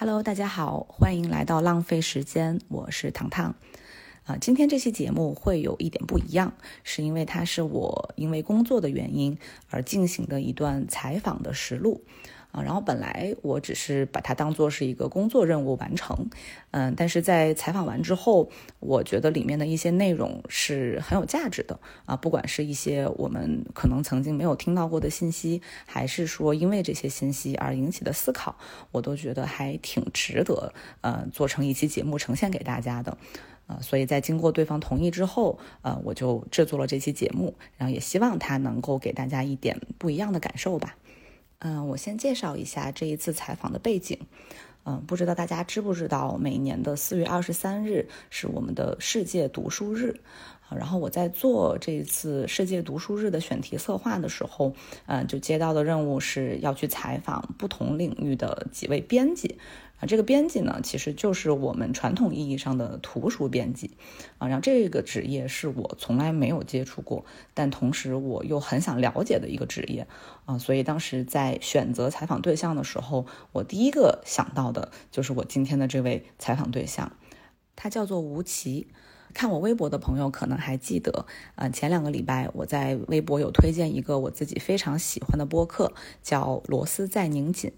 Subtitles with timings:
[0.00, 3.56] Hello，大家好，欢迎来到浪费时间，我是糖糖。
[4.22, 9.36] 啊，今天这期节目会有一点不一样，是因为它是我因为工作的原因
[9.70, 12.04] 而进行的一段采访的实录。
[12.50, 16.28] 啊，然后本来我只是把它当做是一个工作任务完成，
[16.70, 18.48] 嗯，但是在采访完之后，
[18.80, 28.56] 我觉得里面的一些内容是很有价值的啊，不管是一些我们可能曾经没有听到过的信息，还是说因为这些信息而引起的思考，
[28.92, 30.72] 我都觉得还挺值得，
[31.02, 33.18] 呃，做成一期节目呈现给大家的，
[33.66, 40.96] 啊，所以在经过对方同意之后，呃，我就制作了这期节目，然后也希望它能够给大家一点不一样的感受吧。
[41.60, 44.18] 嗯，我先介绍一下这一次采访的背景。
[44.84, 50.20] 嗯，不知道大家知不知道，每年的四月二十三日是我们的世界读书日。
[50.70, 54.74] 然后我在做这一次世界读书日的选题策划的时候，
[55.06, 59.58] 嗯，就接到的任务是要去采访不同领域的几位编辑。
[60.00, 63.96] 啊，这个编辑呢，其实就是我们传统意义上的图书编辑，
[64.38, 70.06] 啊，然后这个职业是我从来没有接触过，但同时我又很想了解的一个职业，
[70.44, 77.12] 啊，所以当时在选择采访对象的时候，我第一个想到的就是我今天的这位采访对象，
[77.74, 78.88] 他叫做吴奇。
[79.34, 85.92] 看我微博的朋友可能还记得，呃，前两个礼拜我在微博有推荐一个我自己非常喜欢的播客，
[86.22, 87.72] 叫《螺丝在拧紧》。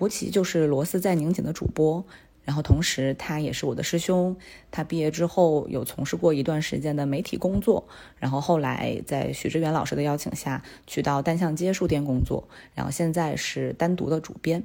[0.00, 2.02] 吴奇就是《螺丝在拧紧》的主播，
[2.42, 4.34] 然后同时他也是我的师兄。
[4.70, 7.86] 他毕业之后有从事过一段时间的媒体工作，
[8.18, 14.64] 然后后来在许志远老师的邀请下去到单向街书店工作，然后现在是单独的主编。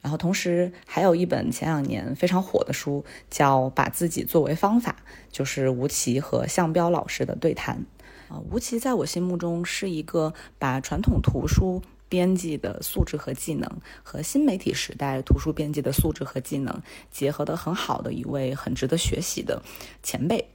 [0.00, 4.96] 然后同时还有一本前两年非常火的书，叫《把自己作为方法》，
[5.30, 7.84] 就是吴奇和向彪老师的对谈。
[8.30, 11.82] 啊，吴奇在我心目中是一个把传统图书。
[12.10, 13.70] 编辑的素质和技能
[14.02, 19.62] 和新媒体时代图书编辑的素质和技能结合的很好的一位很值得学习的
[20.02, 20.50] 前辈，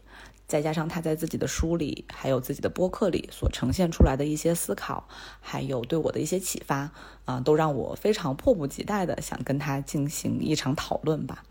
[0.48, 5.08] 再加上他在自己的书里还有自己的播客里所呈现出来的一些思考，
[5.40, 6.92] 还有对我的一些启发
[7.24, 11.44] 啊，都让我非常迫不及待的想跟他进行一场讨论吧。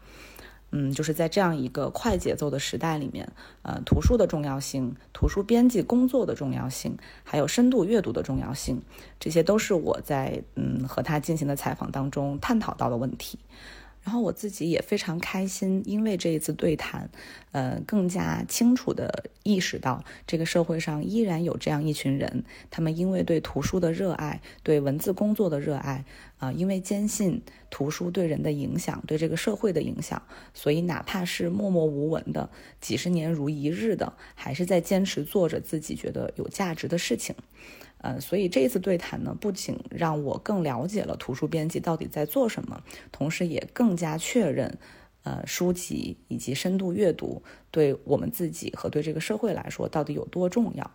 [0.76, 3.30] 嗯，就是在这样一个快节奏的时代里面，
[3.62, 8.82] 呃，图书的重要性、图书编辑工作的重要性，还有深度阅读的重要性，
[9.20, 13.38] 这些都是我在嗯和他进行的采访当中探讨到的问题。
[14.02, 17.08] 然后我自己也非常开心，因为这一次对谈，
[17.52, 26.04] 呃，更加清楚地意识到这个社会上依然有这样一群人，他们因为对图书的热爱，对文字工作的热爱，
[26.44, 27.40] 啊，因为坚信
[27.70, 30.22] 图书对人的影响，对这个社会的影响，
[30.52, 32.50] 所以哪怕是默默无闻的，
[32.82, 37.34] 几十年如一日的，还是在坚持做着自己觉得有价值的事情。
[37.98, 44.76] 呃，所以这次对谈呢，不仅让我更了解了图书编辑到底在做什么，同时也更加确认，
[45.22, 50.90] 呃，书籍以及深度阅读对我们自己和对这个社会来说到底有多重要。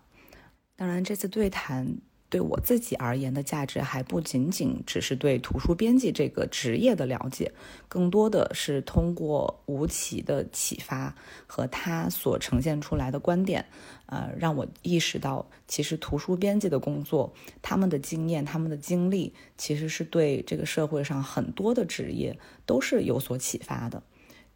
[0.75, 1.97] 当然，这次对谈。
[2.29, 7.51] 对我自己而言的价值还不仅仅只是对图书编辑这个职业的了解，
[7.87, 11.15] 更多的是通过吴奇的启发
[11.47, 13.65] 和他所呈现出来的观点，
[14.05, 22.37] 呃，让我意识到，其实图书编辑的工作，他们的经验、他们的经历，其实是对这个社会上很多的职业
[22.67, 24.03] 都是有所启发的。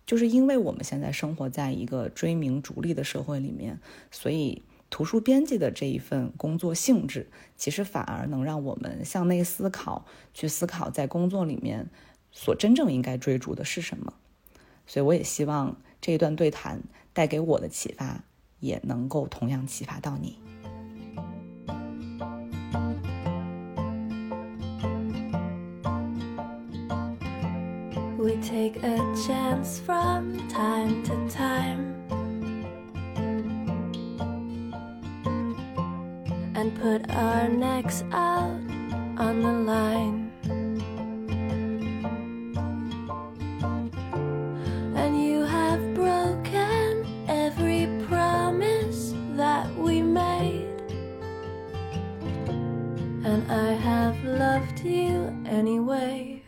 [0.05, 3.79] 就是因为我们现在生活在一个追名逐利的社会里面，
[4.11, 4.61] 所以。
[4.93, 7.27] 图书编辑的这一份工作性质，
[7.57, 10.05] 其实反而能让我们向内思考，
[10.35, 11.89] 去思考在工作里面
[12.31, 14.13] 所真正应该追逐的是什么。
[14.85, 18.23] 所以，我也希望这一段对谈带给我的启发，
[18.59, 20.37] 也能够同样启发到你。
[28.19, 32.02] We take a chance from time to time.
[36.62, 38.60] and put our necks out
[39.18, 40.30] on the line.
[44.96, 50.66] And you have broken every promise that we made.
[53.24, 56.42] And I have loved you anyway.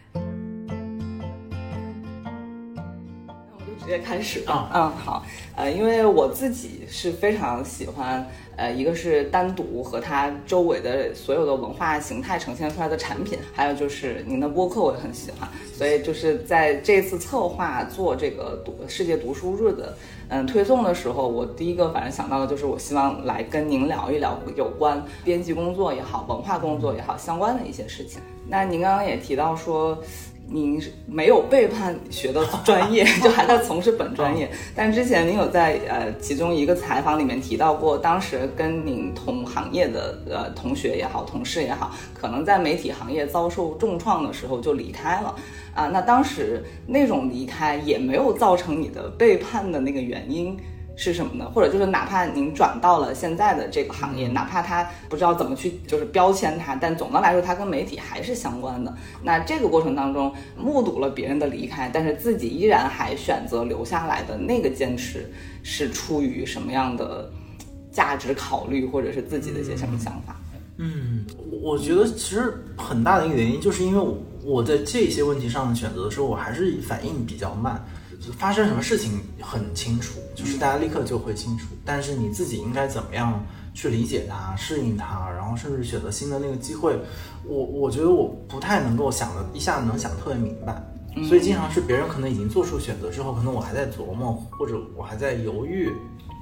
[3.79, 5.24] 直接开始啊，嗯，好，
[5.72, 8.26] 因为我自己是非常喜欢。
[8.58, 19.94] 呃，一个是单独和它周围的所有的文化形态呈现出来的产品，还有就是您的播客我也很喜欢，所以就是在这次策划做这个读世界读书日的
[20.30, 28.22] 嗯推送的时候，我第一个反正想到的就是我希望来跟您聊一聊有关编辑工作也好，文化工作也好相关的一些事情。
[28.48, 30.02] 那您刚刚也提到说。
[30.48, 34.50] 您没有背叛学的专业， 就还在从事本专业。
[34.76, 45.36] 但之前您有在呃其中一个采访里面提到过，当时跟您同行业的呃同学也好，同事也好，可能在媒体行业遭受重创的时候就离开了
[45.74, 45.88] 啊。
[45.88, 50.58] 那当时那种离开也没有造成你的背叛的那个原因。
[50.98, 51.50] 是什么呢？
[51.54, 58.96] 或者就是哪怕您转到了现在的这个行业，哪怕他不知道怎么去就是标签它，但总的来说，它跟媒体还是相关的。
[59.22, 65.30] 那这个过程当中，目睹了别人的离开，但是自己依然还选择留下来的那个坚持，
[65.64, 67.30] 是出于什么样的
[67.92, 70.38] 价值考虑，或者是自己的一些什么想法？
[70.78, 71.26] 嗯，
[71.62, 77.82] 我觉得其实很大的一个原因，就是因为我在这些问题上的选择的时候，我还是反应比较慢。
[78.32, 81.68] 发生什么事情很清楚，就是大家立刻就会清楚。
[81.84, 83.44] 但是你自己应该怎么样
[83.74, 86.98] 去理解它、适应它，然后甚至选择新的那个机会，
[87.44, 90.82] 我我觉得我不太能够想的一下子能想特别明白。
[91.28, 95.90] 所以经常是别人可能已经做出选择之后，可能我还在琢磨，或者我还在犹豫，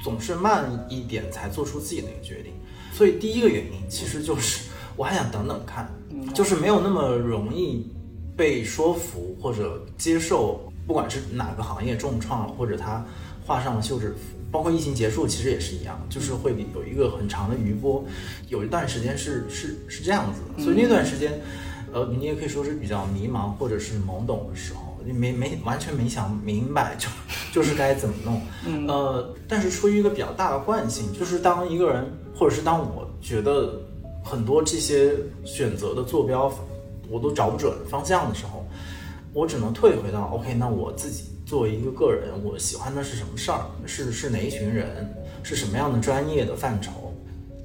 [0.03, 2.51] 总是慢一点才做出自己的一个决定。
[2.91, 5.91] 所以第一个原因其实就是我还想等等看，
[6.33, 7.87] 就是没有那么容易
[8.35, 10.61] 被说服或者接受。
[10.85, 13.03] 不管是哪个行业重创了，或者他
[13.45, 18.03] 画上了休止符，包括疫情结束，其实也是一样，就是会有一个很长的余波，
[18.49, 21.41] 有一段时间是是是这样子的，所以那段时间，
[21.93, 27.07] 呃，你也可以说是比较迷茫或者是懵懂的时候，你没没完全没想明白就
[27.51, 28.41] 就是该怎么弄，
[28.87, 33.81] 呃，但是出于一个比较大的惯性，就是当一个人或者是当我觉得
[34.23, 35.13] 很多这些
[35.43, 36.51] 选择的坐标
[37.09, 38.65] 我都找不准方向的时候。
[39.33, 43.65] 我只能退回到 OK，那我自己作为一个个人，我喜欢的是什么事儿？
[43.85, 45.11] 是是哪一群人？
[45.41, 47.11] 是什么样的专业的范畴？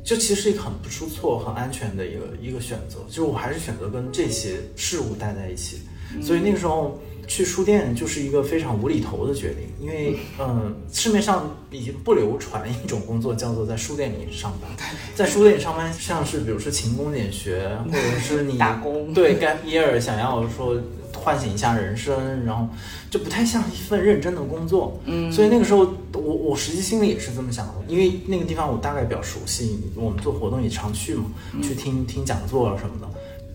[0.02, 3.00] 就其实是一个很不出错、很安全的一个一个选择。
[3.08, 5.80] 就是我还是选择跟这些事物待在一起。
[6.22, 14.88] 所以那个时候去书店就是一个非常无厘头的决定，因为嗯，市面上已经不流传一种工作叫做在书店里上班。
[15.14, 20.74] 在书店里上班，像是比如说勤工俭学，或者是你 打工，对 gap year 想要说。
[21.18, 22.66] 唤醒一下人生，然后
[23.10, 25.80] 就不太像一份认真的工作，嗯，所以那个时候
[26.14, 31.24] 我我实际心里也是这么想的，因为那个地方我大概比较熟悉，我们做活动也常去嘛，
[31.62, 33.08] 去听听讲座啊什么的，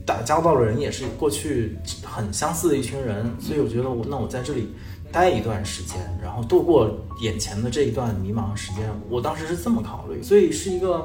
[0.05, 4.67] 打交道的人也是过去很相似的一群人，所以我觉得我那我在这里
[5.11, 6.89] 待一段时间，然后度过
[7.21, 11.03] 眼前的这一段迷茫时间，我当时是这么考虑，所以是一个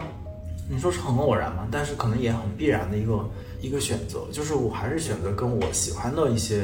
[0.69, 3.29] 你说是很偶然嘛，但是可能也很必然的一个。
[3.61, 6.63] 一个选择就是，我还是选择跟我喜欢的一些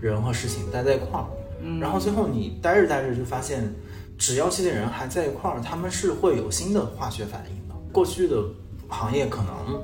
[0.00, 1.26] 人和事情待在一块儿。
[1.60, 3.68] 嗯，然后最后你待着待着就发现，
[4.16, 7.74] 只要这些人还在一块儿，他们是会有新的化学反应的。
[7.92, 8.42] 过去的
[8.88, 9.82] 行业可能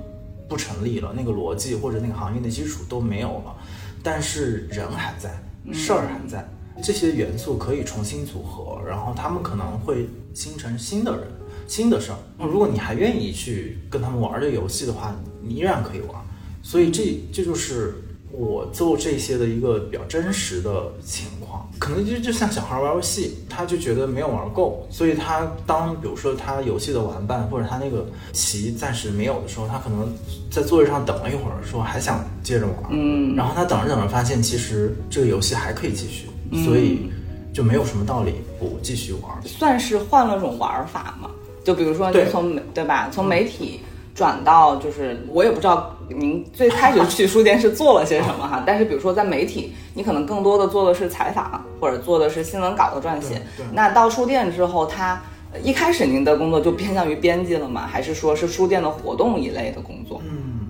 [0.49, 3.57] 不成立了，那个逻辑或者那个行业的基础都没有了，
[4.03, 5.31] 但是人还在，
[5.73, 6.49] 事儿还在，
[6.83, 11.27] 这些元素可以重新组合，然后他们可能会形成新的人、
[11.67, 12.19] 新的事儿。
[12.39, 15.13] 如果你还愿意去跟他们玩这个游戏的话，
[15.43, 16.24] 你依然可以玩。
[16.65, 17.95] 所以这这就是
[18.33, 30.11] 我做这些的一个比较真实的情况，可能就就像小孩玩游戏，他就觉得没有玩够，所以他当比如说他游戏的玩伴或者他那个棋暂时没有的时候，他可能
[30.51, 36.27] 在座位上等了一会儿，说还想接着玩，嗯，然后他等着等着发现其实这个游戏还可以继续，
[36.65, 37.11] 所以
[37.53, 41.31] 就没有什么道理不继续玩，算是换了种玩法嘛，
[41.63, 43.81] 就比如说你从对吧，从媒体。
[44.15, 53.43] 转到就是我也不知道您最开始去书店是做了些什么哈，但是比如说在媒体，你可能更多的做的是采访或者做的是新闻稿的撰写。
[53.73, 55.21] 那到书店之后，他
[55.63, 57.89] 一开始您的工作就偏向于编辑了吗？
[57.91, 60.23] 还是说是书店的活动一类的工作？
[60.25, 60.61] 嗯，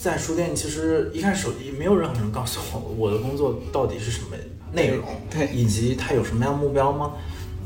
[0.00, 4.36] 在书店其实一开始也没有任何人告诉我 我的工作到底是什么
[4.72, 7.10] 内容，对，以及它有什么样目标吗？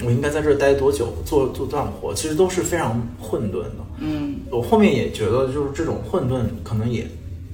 [0.03, 1.09] 我应该在这儿待多久？
[1.27, 2.15] 做做多少活？
[2.15, 3.77] 其实都是非常混沌的。
[4.01, 7.07] 嗯，我后面也觉得，就是这种混沌，可能也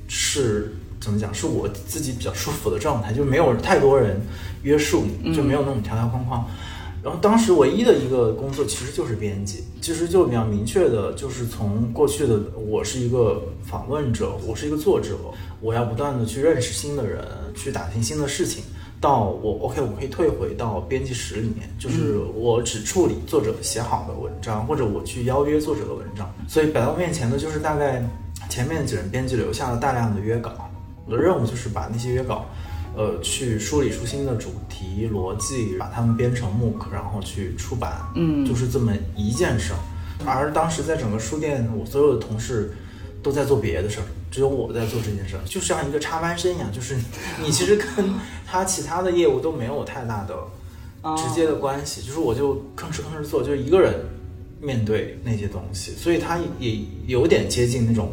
[0.09, 4.21] 是怎么讲，是我自己比较舒服的状态，就没有太多人
[4.63, 6.47] 约束你，就没有那种条条框框。
[7.03, 15.17] 然后当时唯一的一个工作其实就是编辑，其实就比较明确的，就是从过去的我是一个访问者，我是一个作者，
[15.61, 17.25] 我要不断的去认识新的人，
[17.55, 18.65] 去打听新的事情。
[19.01, 26.33] 到我 OK，我可以退回到编辑室里面，就是我只处理作者写好的文章，或者我去邀约作者的文章。
[26.49, 28.03] 所以摆到面前的就是大概
[28.49, 30.51] 前面几任编辑留下了大量的约稿，
[31.07, 32.47] 我的任务就是把那些约稿，
[32.97, 38.01] 呃，去梳理出新的主题逻辑，把它们编成 MOOC，然后去出版。
[38.15, 39.79] 嗯，就是这么一件事儿。
[40.25, 42.75] 而当时在整个书店，我所有的同事
[43.23, 44.07] 都在做别的事儿。
[44.37, 46.95] 只有我在做这件事，就像一个插班生一样，就是
[47.43, 48.13] 你其实跟
[48.47, 50.37] 他其他的业务都没有太大的
[51.17, 53.95] 直接的关系，就是我就吭哧吭哧做，就是一个人
[54.61, 58.13] 面对那些东西，所以他也有点接近那种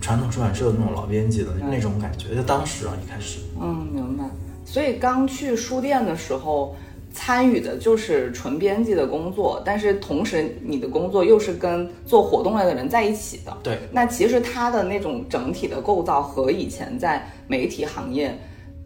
[0.00, 2.36] 传统出版社的那种老编辑的那种感觉。
[2.36, 4.24] 在当时啊，一开始，嗯，明白。
[4.64, 6.76] 所以刚去书店的时候。
[7.14, 13.56] 参与的就是纯编辑的工作，但是同时你的工作又是跟做活动类的人在一起的。
[13.62, 18.36] 对，那其实它的那种整体的构造和以前在媒体行业，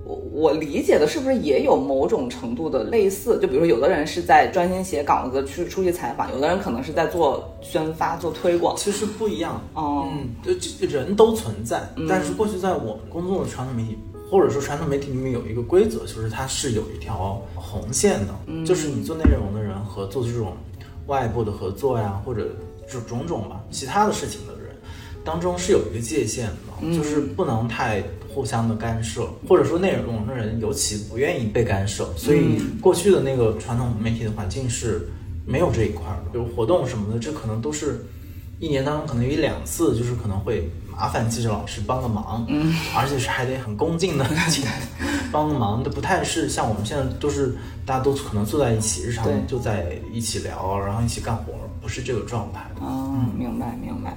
[0.04, 3.38] 我我理解的是不是也有某种程度的类似？
[3.40, 8.76] 就比如说，有的人是在专心写稿子去出去采访，有的人可能是在做宣发、做推广。
[8.76, 9.61] 其实不一样。
[9.73, 13.99] 哦，嗯，就人都存在，但是过去在我们工作的传统媒体。
[14.30, 20.54] 或者说，传统媒体里面有一个规则，就是它是有一条红线的，就是你做内容的人和做这种
[21.06, 22.49] 外部的合作呀，或者
[22.87, 24.76] 就种种吧，其他的事情的人
[25.25, 35.08] 当中是有一个界限的，就是不能太互相的干涉，或者说内容的人尤其不愿意被干涉，所以过去的那个传统媒体的环境是
[35.47, 38.04] 没有这一块的，比如活动什么的，这可能都是
[38.61, 40.68] 一年当中可能有一两次，就是可能会。
[40.98, 44.64] 麻烦记者老师帮个忙，嗯，而且是还得很恭敬的请
[45.30, 52.66] 帮个忙，都不太是像我们现在都是大家都可能坐在一起，日常就在一起聊，然后一起干活，不是这个状态。
[52.82, 54.12] 嗯，明白明白。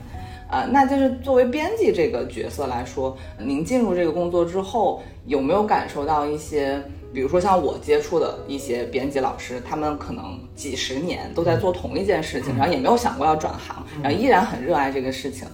[0.49, 6.81] 啊，那就是作为编辑这个角色来说，您进入这个工作之后，有没有感受到一些，
[7.13, 15.47] 比如说像我接触的一些编辑老师，他们可能几十年都在做同一件事情，然后也没有想过要转行，然后依然很热爱这个事情。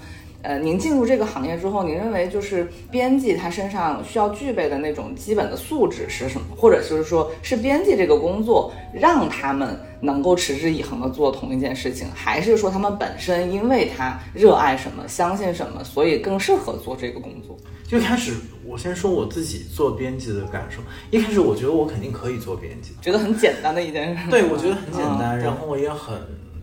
[0.48, 6.48] 呃，您进入这个行业之后，您认为就是编辑他身上需要具备的那种基本的素质是什么？
[6.56, 17.58] 或者就是说，是编辑这个工作让他们能够持之以恒的做同一件事情，还是说他们本身因为他热爱什么、相信什么，所以更适合做这个工作？
[17.86, 18.32] 就开始，
[18.66, 20.80] 我先说我自己做编辑的感受。
[21.12, 24.32] 一开始我觉得我肯定可以做编辑，觉得很简单的一件事。
[24.32, 26.16] 对，我觉得很简单，然后我也很。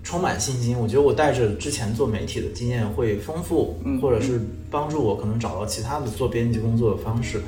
[0.04, 4.38] 充满信心，我觉得我带着之前做媒体的经验会丰富，或者是
[4.70, 7.40] 帮助我可能找到其他的做编辑工作的方式。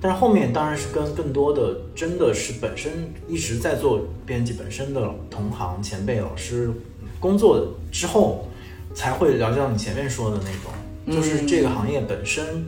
[0.00, 6.70] 但是后面当然是跟更多的真的是本身一直在做编辑本身的同行前辈老师
[7.20, 8.48] 工作之后，
[8.94, 12.64] 才会了解到你前面说的那种，就是这个行业本身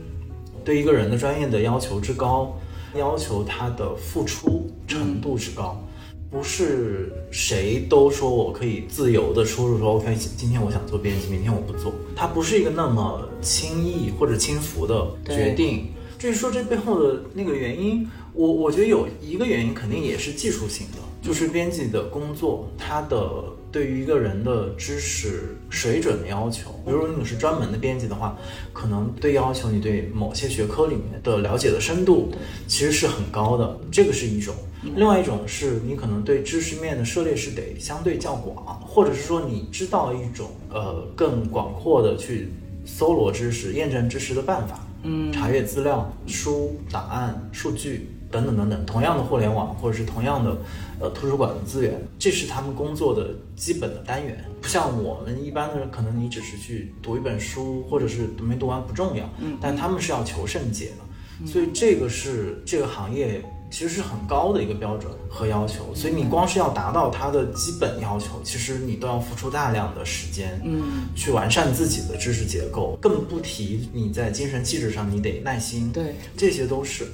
[0.65, 2.55] 对一个人的专业的要求之高，
[2.95, 5.83] 要求他的付出程度之高。
[6.31, 11.93] 不是谁都说我可以自由的出入，说 OK，今天我想做编辑，明天我不做。
[12.15, 15.89] 它不是一个那么轻易或者轻浮的决定。
[16.19, 26.71] 至于说这背后的那个原因，我我觉得有一个原因肯定也是技术性的，就是编辑的工作，它的对于一个人的知识水准的要求。
[26.85, 28.37] 比如你是专门的编辑的话，
[28.73, 32.33] 可能对要求你对某些学科里面的了解的深度
[32.67, 34.55] 其实是很高的，这个是一种。
[34.97, 42.49] 另外一种是你可能对知识面的涉猎是得相对较广，或者是说你知道一种呃更广阔的去
[42.87, 48.87] 搜罗知识、验证知识的办法，嗯，查阅资料、书、档案、数据等等等等。
[48.87, 50.57] 同样的互联网或者是同样的
[51.01, 54.45] 呃图书馆的资源，这是他们工作的基本的单元。
[54.61, 63.43] 不像我们一般的人，可能你只是去读一本书，或者是读没读完不重要，嗯，但他们是要求甚解的，所以这个是这个行业。
[63.73, 77.07] 其实是很高的一个标准和要求，所以你光是要达到它的基本要求，其实你都要付出大量的时间，嗯，去完善自己的知识结构，更不提你在精神气质上你得耐心，对，这些都是。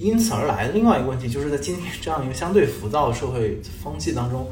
[0.00, 4.46] 因此而来的另外一个问题，就是在今天这样一个相对浮躁的社会风气当中，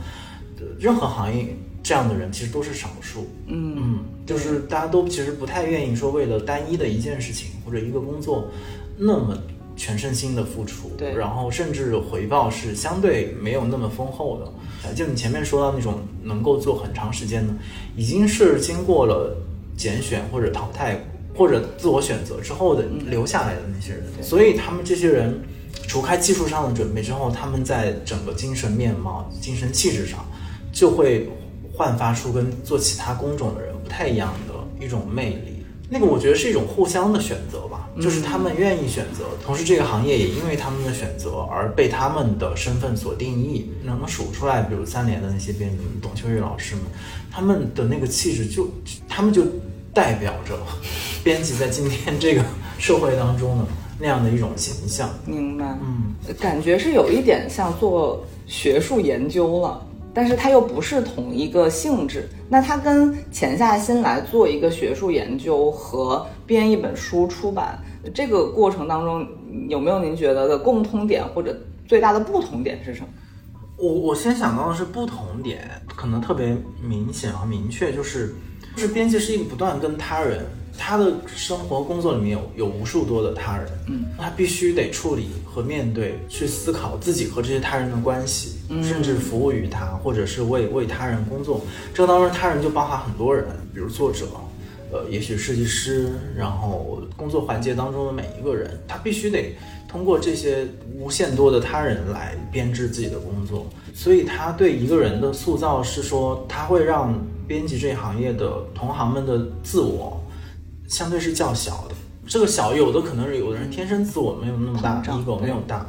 [0.78, 8.48] 任何行业这样的人其实都是少数，嗯嗯，就是大家都其实不太愿意说为了单一的一件事情或者一个工作，
[8.96, 9.36] 那么。
[9.80, 14.92] 全身心的付出，对，然后甚至回报是相对没有那么丰厚的。
[14.92, 17.54] 就你前面说到那种能够做很长时间的，
[17.96, 19.36] 已经是经过了
[19.76, 21.00] 拣选或者淘汰
[21.38, 24.02] 或者自我选择之后的留下来的那些人。
[24.20, 25.40] 所以他们这些人，
[25.86, 30.26] 除开技术上的准备之后，他们在整个精神面貌、精神气质上，
[30.72, 31.30] 就会
[31.72, 35.64] 焕发出跟做其他工种的人不太一样的一种魅力。
[35.90, 43.70] 那个我觉得是一种互相的选择吧，就是他们愿意选择，同时这个行业也因为他们的选择而被他们的身份所定义。
[43.84, 46.84] 能数出来，比如三联的那些编辑，董秋玉老师们，
[47.30, 48.68] 他们的那个气质就，
[49.08, 49.46] 他们就
[49.94, 50.58] 代表着
[51.22, 52.42] 编辑在今天这个
[52.78, 53.64] 社会当中的
[53.98, 55.10] 那样的一种形象。
[55.26, 59.84] 明白，嗯，感觉是有一点像做学术研究了。
[60.14, 67.78] 但是它又不是同一个性质，那它跟潜下心来做一个学术研究和编一本书出版，
[68.12, 69.24] 这个过程当中
[69.68, 71.56] 有没有您觉得的共通点或者
[71.86, 73.08] 最大的不同点是什么？
[73.76, 78.34] 我我先想到的是不同点，可能特别明显和明确，就是
[78.74, 80.44] 就是编辑是一个不断跟他人，
[80.78, 91.60] 他的生活工作里面有有无数多的他人，嗯，他必须得处理和面对，去思考自己和这些他人的关系，甚至服务于他，或者是为为他人工作。
[91.92, 93.44] 这当中他人就包含很多人，
[93.74, 94.26] 比如作者。
[94.90, 99.54] 呃，也许设计师，然后工作环节当中的每一个人，他必须得
[99.86, 107.14] 通过这些无限多的他人来编织自己的工作，所以他对一个人的塑造是说，他会让
[107.46, 110.18] 编辑这一行业的同行们的自我
[110.88, 111.94] 相对是较小的。
[112.26, 115.86] 这个小有的可能是有的人天生自我没有那么大，ego 没有大，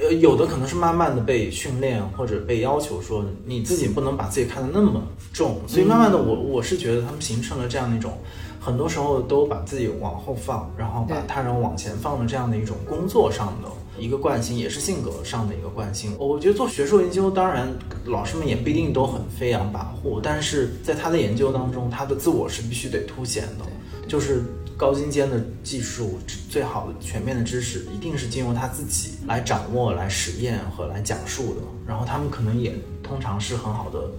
[0.00, 8.16] 呃，有的可能是慢慢的被训练或者被要求说你自己不能把自己看得那么重，所以慢慢的我我是觉得他们形成了这样的一种，
[8.60, 13.68] 很多时候都把自己往后放，然后把他人往前放的这样的一种工作上的
[14.00, 16.14] 一个惯性，也是性格上的一个惯性。
[16.16, 17.68] 我觉得做学术研究，当然
[18.04, 23.64] 老师们也不一定都很飞扬跋扈，但是在他的研究当中，他的自我是必须得凸显的，
[24.12, 24.44] 就是。
[24.74, 26.18] 高精尖的技术，
[26.50, 31.60] 最好的全面的知识，一定是经由他自己来掌握、来实验和来讲述的。
[31.86, 34.10] 然后他们可能也通常是很好的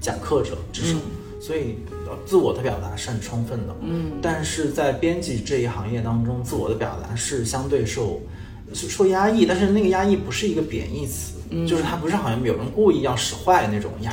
[0.00, 0.98] 讲课者，至少，
[1.40, 1.78] 所以
[2.24, 3.74] 自我的表达是很充分的。
[3.80, 8.20] 嗯，但是在编辑这一行业当中，自我的表达是相对受
[8.72, 11.32] 受压抑，但是那个压抑不是一个贬义词，
[11.66, 14.12] 就是它不是好像有人故意要使坏那种压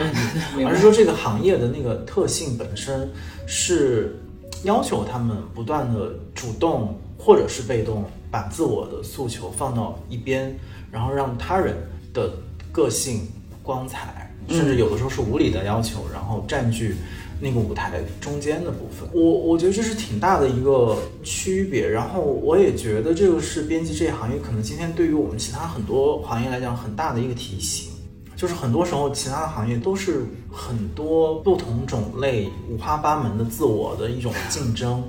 [0.58, 3.08] 抑， 而是说这个行业的那个特性本身
[3.46, 4.17] 是。
[4.63, 10.57] 要求他们不断的主动或者是被动，把自我的诉求放到一边，
[10.91, 11.75] 然后让他人
[12.13, 12.31] 的
[12.71, 13.27] 个性、
[13.63, 16.95] 光彩，甚至有的时候是无理的要求，然后占据
[17.39, 19.09] 那个舞台中间的部分。
[19.13, 21.87] 我我觉得这是挺大的一个区别。
[21.87, 27.91] 然后我也觉得这个是编辑这一行业可能今天对于我们其他很多行业来讲很大的一个提醒。
[28.39, 35.04] 就是很多时候，其他的行业都是很多不同种类、五花八门的自我的一种竞争，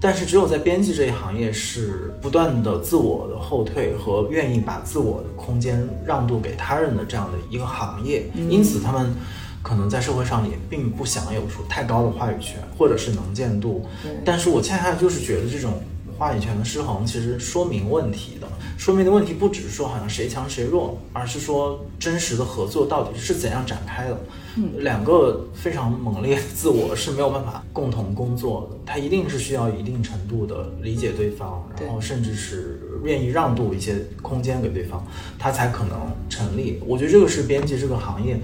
[0.00, 9.14] 但是只有在编辑这一行业是不断的自我的后退和愿意把自我的空间让渡给他人的这样的一个行业，因此他们
[9.62, 13.86] 可能在社会上也并不享有出太高的话语权或者是能见度，
[14.24, 15.72] 但是我恰恰就是觉得这种。
[16.18, 24.20] 话语权的失衡其实说明问题的，说明的问题不只是说好像谁强谁弱，而是说真实的合作到底是怎样展开的。
[24.56, 35.04] 嗯，两个非常猛烈的自我是没有办法共同工作的，他一定是需要一定程度的理解对方，然后甚至是愿意让渡一些空间给对方，
[35.38, 36.80] 他才可能成立。
[36.86, 38.38] 我觉得这个是编辑这个行业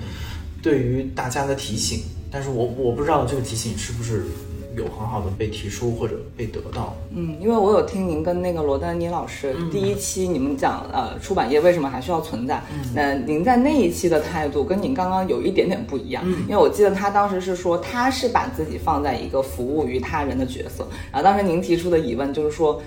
[0.62, 4.24] 对于大家的提醒，但是我我不知道这个提醒是不是。
[4.76, 12.62] 有很好的被提出或者被得到，嗯，因为我有听您跟那个罗丹妮老师第一期你们讲呃出版业为什么还需要存在，
[12.94, 22.80] 那您在那一期的态度跟您刚刚有一点点不一样，因为我记得他当时是说他是把自己放在一个服务于他人的角色，然后当时您提出的疑问就是说，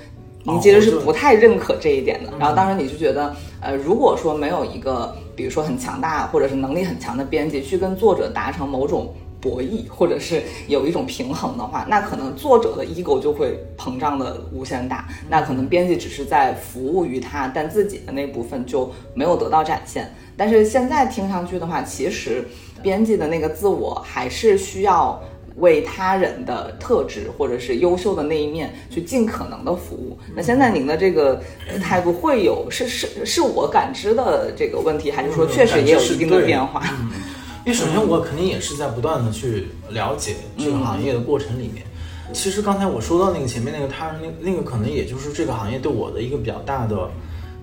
[0.44, 9.14] 您其实是不太认可这一点的，然后当时你就觉得呃如果说没有一个比如说很强大或者是能力很强的编辑去跟作者达成某种。
[9.46, 20.12] 博弈，或者是有一种平衡的话，那可能作者的 ego 就会膨胀的无限大，那可能编辑只是在服务于他，但自己的那部分就没有得到展现。
[20.36, 22.44] 但是现在听上去的话，其实
[22.82, 25.22] 编辑的那个自我还是需要
[25.58, 30.18] 为他人的特质或者是优秀的那一面去尽可能的服务。
[30.36, 31.40] 那现在您的这个
[31.82, 36.84] 态度会有是是是我感知的这个问题，还是说确实也有一定的变化？
[37.66, 41.84] 因为首先我肯定也是在不断的去了解这个行业的过程里面，
[42.32, 47.10] 其实刚才我说到那个前面那个他那那个可能也就是这个行业对我的一个比较大的。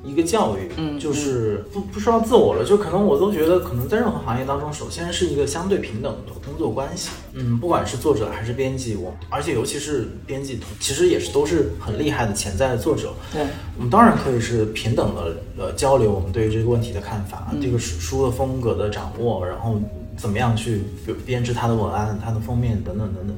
[0.05, 13.43] 一个教育，嗯，就是不不说自我了，就可能我都觉得，可能在任何行业当中，首先是一个相对平等的工作关系，嗯，不管是作者还是编辑，我而且尤其是编辑，其实也是都是很厉害的潜在的作者，对，
[13.77, 19.81] 我们当然可以是平等的呃交流我们对于这个问题的看法，这个书的风格的掌握，然后
[20.17, 20.83] 怎么样去
[21.25, 23.37] 编制它的文案、它的封面等等等等，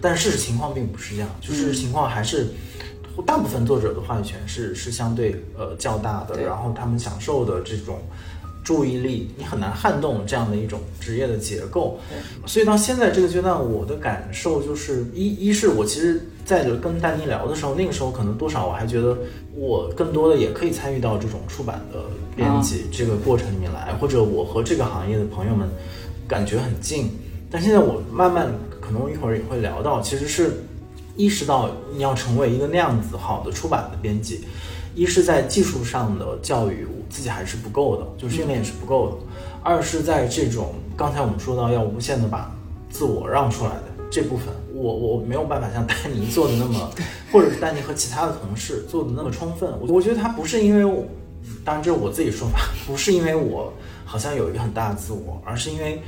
[0.00, 2.46] 但事实情况并不是这样，就是情况还是。
[3.22, 7.98] 大部分作者的话语权是是相对呃较大的，然后他们享受的这种
[8.62, 11.98] 注意力，你很难撼动这样的一种职业的结构。
[12.46, 19.16] 所以到现在这个阶段，我的感受就是一一是我其实在跟丹尼聊的时候，那个时候可能多少我还觉得
[19.54, 22.00] 我更多的也可以参与到这种出版的
[22.34, 25.68] 编辑这个过程里面来，或者我和这个行业的朋友们
[26.28, 27.10] 感觉很近。
[27.50, 30.52] 但现在我慢慢可能一会儿也会聊到，其实是。
[31.16, 34.44] 意识到你要成为一个那样子好的出版的编辑，
[34.94, 39.16] 一是在技术上的教育，我自己还是不够的，就训练是不够的；
[39.62, 42.54] 二是在这种刚才我们说到要无限的把
[42.90, 46.90] 自我让出来的这部分，我我没有办法像丹尼做的那么，
[47.32, 49.70] 或者是丹尼和其他的同事做的那么充分。
[49.80, 51.04] 我我觉得他不是因为我，
[51.64, 53.72] 当然这是我自己说法， 不是因为我
[54.04, 56.00] 好像有一个很大的自我，而是因为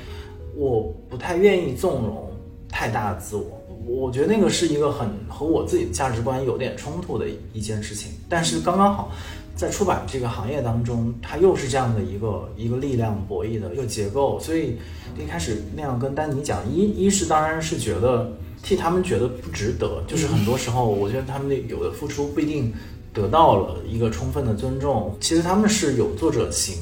[0.55, 2.31] 我不太愿意纵容
[2.69, 3.58] 太大的自我。
[3.89, 7.25] 我觉得那个是一个很和我自己的价值观有点冲突的
[7.55, 9.11] 一件事情，但是刚刚好，
[9.57, 14.77] 在出版这个行业当中，它又是这样的一个一个力量博弈的一个结构，所以
[15.19, 18.31] 一开始那样跟丹尼讲，一一是当然是觉得
[18.63, 22.71] 替他们觉得不值得，就是很多时候我觉得他们的有的付出不一定
[23.15, 26.77] 得到了一个充分的尊重，其实他们是有作者型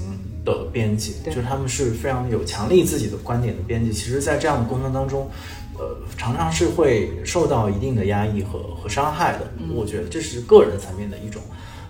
[0.45, 5.31] 的编辑，就是他们是非常有强力自己的观点的编辑，其实，在这样的过程当中。
[5.79, 9.51] 呃，常常是会受到一定的压抑和和伤害的。
[9.75, 11.43] 我觉得这是个人层面的一种，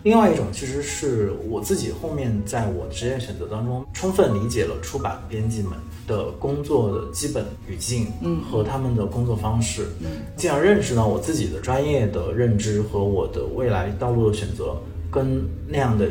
[0.02, 5.72] 另外一种其实是我自己后面在我职业选择当中，充分理解了出版编辑们
[6.06, 14.76] 的工作的基本语境，嗯，和他们的工作方式，嗯，进而认识到我自己的专业的认知和我的未来道路的选择
[15.10, 16.08] 跟那样的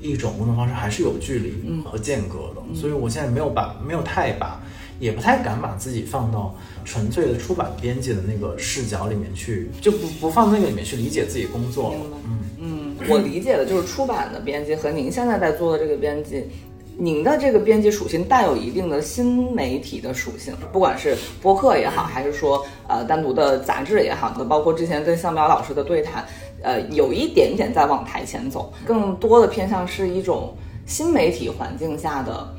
[0.00, 2.74] 一种工作方式还是有距离和间隔的。
[2.74, 4.60] 所以我现在没有把没有太把。
[5.00, 12.00] 也不太敢把自己放到纯粹的出版编辑的那个视角里面去，就不不放那个里面去理解自己工作了。
[12.26, 16.44] 嗯嗯，我理解的就是出版的编辑和您现在在做的这个编辑，
[16.98, 26.22] 您的这个编辑属性带有一定的新媒体的属性，不管是播客也好，还是说呃单独的杂志也好，那包括之前跟向彪老师的对谈，
[26.62, 32.54] 呃，有一点点在往台前走，更多的偏向是一种新媒体环境下的。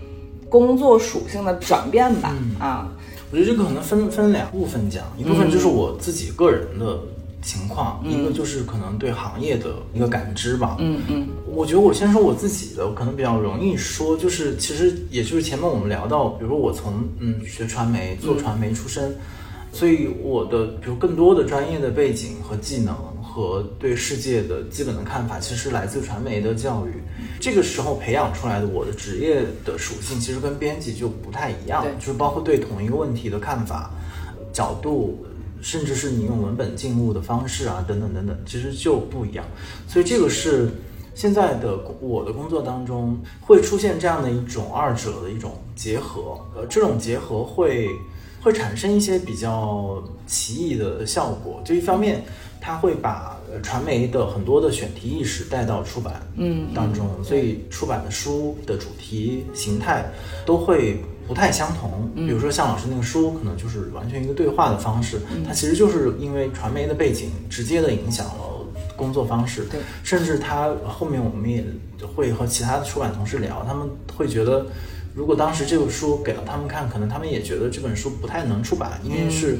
[0.51, 2.91] 工作属性的转变吧，啊，
[3.31, 6.99] 我觉得这个可能分分两部分讲，一部分就是我自己个人的
[7.41, 19.15] 情况，一个就是可能对行业的一个感知吧，嗯嗯，我觉得我先说我自己的，可能比较容易说，就是其实也就是前面我们聊到，比如说我从嗯学传媒做传媒出身，
[19.71, 22.93] 所以我的比如更多的专业的背景和技能。
[23.33, 27.01] 和对世界的基本的看法，其实来自传媒的教育。
[27.39, 33.89] 这个时候培养出来的我的职业的属性，其实跟编辑就不太一样，就是包括对同一个问题的看法、
[34.51, 35.25] 角度，
[35.61, 39.45] 甚至是你用文本进入的方式啊，等等等等，其实就不一样。
[39.87, 40.69] 所以这个是
[41.15, 47.87] 现在的我的工作当中会出现这样的一种二者的一种结合，呃，这种结合会
[48.41, 51.61] 会产生一些比较奇异的效果。
[51.63, 52.21] 就一方面。
[52.61, 60.05] 他会把传媒的很多的选题意识带到出版嗯当中，所以出版的书的主题形态
[60.45, 62.09] 都会不太相同。
[62.13, 69.65] 比如说像老师那个书，可能就是完全一个对话的方式，它其实就是因为传媒的背景直接的影响了工作方式。
[69.65, 71.65] 对，甚至他后面我们也
[72.15, 74.65] 会和其他的出版同事聊，他们会觉得，
[75.15, 79.57] 如果当时这个书给了他们看，可能他们也觉得这本书不太能出版，因为是。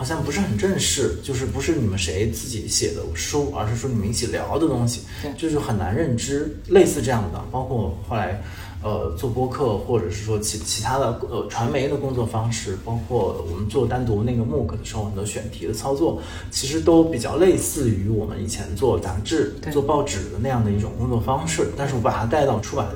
[0.00, 5.02] 好像不是很正式，就是不是你们谁自己写的书，而是说你们一起聊的东西，
[5.36, 6.56] 就是很难认知。
[6.68, 8.42] 类似这样的，包括后来，
[8.82, 16.18] 呃，做播客，或者是说其其他的呃传媒的工作方式，包括我们做单独那个 MOOC 的时候很多选题的操作，
[16.50, 21.68] 其实都比较类似于我们以前做杂志、做报纸的那样的一种工作方式。
[21.76, 22.86] 但是我把它带到出版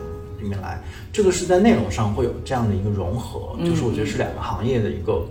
[0.41, 5.23] 里面来，这个是在内容上会有这样的一个融合，就是我觉得是两个行业的一个。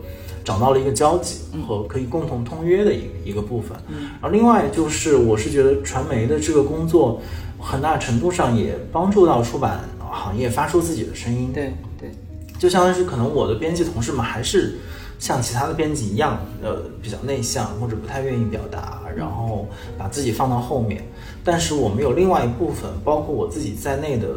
[0.44, 3.78] 找到了一个交集和可以共同通约的一一个部分，
[4.22, 7.22] 然后另外就是，我是觉得传媒的这个工作，
[7.60, 11.52] 很大程度上也帮助到出版行业发出自己的声音。
[11.54, 12.12] 对对，
[12.60, 14.78] 就相当于是可能我的编辑同事们还是
[15.18, 21.04] 像其他的编辑一样，呃，比较内向或者不太愿意表达，然后把自己放到后面。
[21.44, 24.28] 但是我们有另外一部分，包括我自己在内的。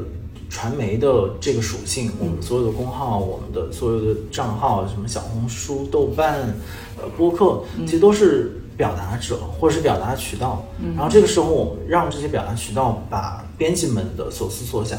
[0.48, 6.54] 传媒的这个属性，我们所有的公号，我们的所有的账号，什么小红书、豆瓣、
[6.96, 10.64] 呃播客，其实都是表达者或者是表达渠道。
[10.96, 14.98] 然后这个时候，我们让这些表达渠道把编辑们的所思所想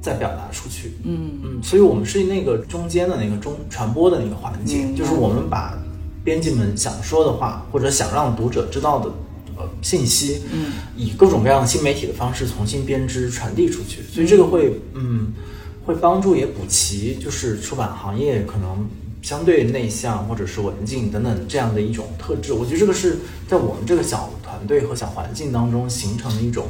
[0.00, 0.94] 再表达出去。
[1.04, 5.78] 嗯嗯，所以我们是那个中间的那个中传播的那个环节，就是我们把
[6.24, 9.10] 编辑们想说的话或者想让读者知道的。
[9.56, 15.32] 呃，信息，嗯，以各种各样的新媒体的方式重新编织传递出去，所以这个会，嗯，
[15.84, 18.86] 会帮助也补齐，就是出版行业可能
[19.22, 22.52] 相对内向或者是文静等等这样的一种特质。
[22.52, 26.66] 我觉得这个是在我们这个小团队和小环境当中形成的一种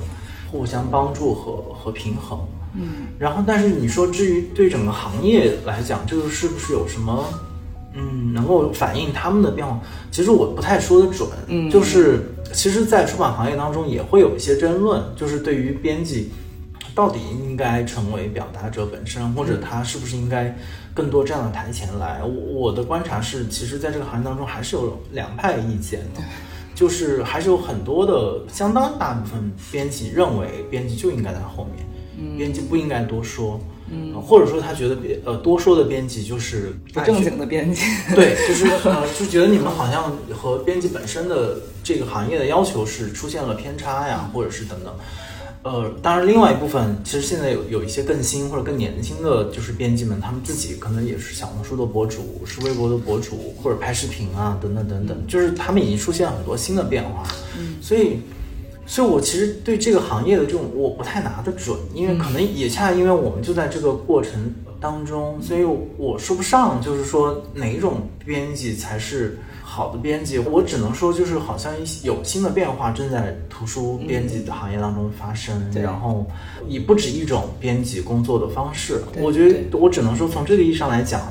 [0.50, 2.38] 互相帮助和和平衡。
[2.76, 7.24] 嗯，然后但是你说至于对整个行业来讲，这个是不是有什么
[7.94, 9.80] 嗯，能够反映他们的变化。
[10.10, 16.30] 其实我不太说得准，嗯，就是其实，在出版行业当中也会有一些争论，就是对于编辑
[16.94, 20.56] 到底应该成为表达者本身，或者他是不是应该
[20.94, 22.22] 更多站到台前来。
[22.22, 26.22] 我我的观察是，其实在这个行业当中还是有两派意见的，
[26.74, 33.60] 就是还是有很多的相当大部分编辑认为编辑就应该在后面，编辑不应该多说。
[33.94, 37.82] 嗯，或者说他觉得编呃多说的编辑就是不正经的编辑，
[38.14, 44.92] 对，就是呃就觉得你们好像和编辑本身的这个行业的要求是出现了偏差呀，或者是等等。
[45.62, 57.22] 呃，当然另外一部分其实现在有有一些更新或者更年轻的就是编辑们，他们自己可能也是小红书的博主，是微博的博主，或者拍视频啊等等等等，就是他们已经出现很多新的变化。
[57.58, 58.18] 嗯，所以。
[58.86, 65.64] 所以，我其实对这个行业的这种我不太拿得准，因为可能也恰因为我们就在这个过程当中，所以
[65.96, 70.38] 我说不上，就是说哪种编辑才是好的编辑。
[70.38, 76.26] 我只能说，就是好像有新的变化正在图书编辑的行业当中发生，然后
[76.68, 79.02] 也不止一种编辑工作的方式。
[79.18, 81.22] 我觉得我只能说，从这个意义上来讲，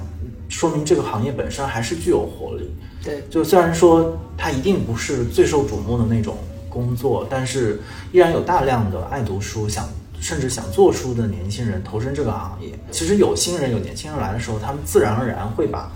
[0.50, 2.68] 说明这个行业本身还是具有活力。
[3.04, 6.36] 对，就虽然说它一定不是最受瞩目的那种。
[6.74, 7.80] 工作，但是
[8.12, 9.88] 依然有大量的爱读书、想
[10.20, 12.70] 甚至想做书的年轻人投身这个行业。
[12.92, 15.92] 其实有新人、有年轻人来的时候，他们自然而然会把，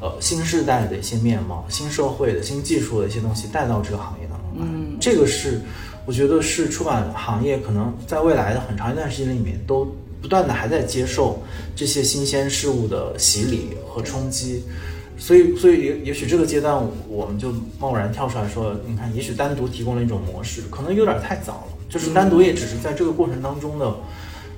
[0.00, 4.66] 呃，新时代的一些面貌、新社会的新技术的一些东西带到这个行业当中来。
[4.66, 5.60] 嗯，这个是
[6.06, 9.84] 我觉得是出版行业可能在未来的很长一段时间里面都
[10.20, 11.42] 不断的还在接受
[11.76, 14.64] 这些新鲜事物的洗礼和冲击。
[15.22, 21.78] 所以，所以也也许这个阶段，我们就贸然跳出来说，你看，也许单独提供了一种模式，可能有点太早了。
[21.88, 23.94] 就是单独也只是在这个过程当中的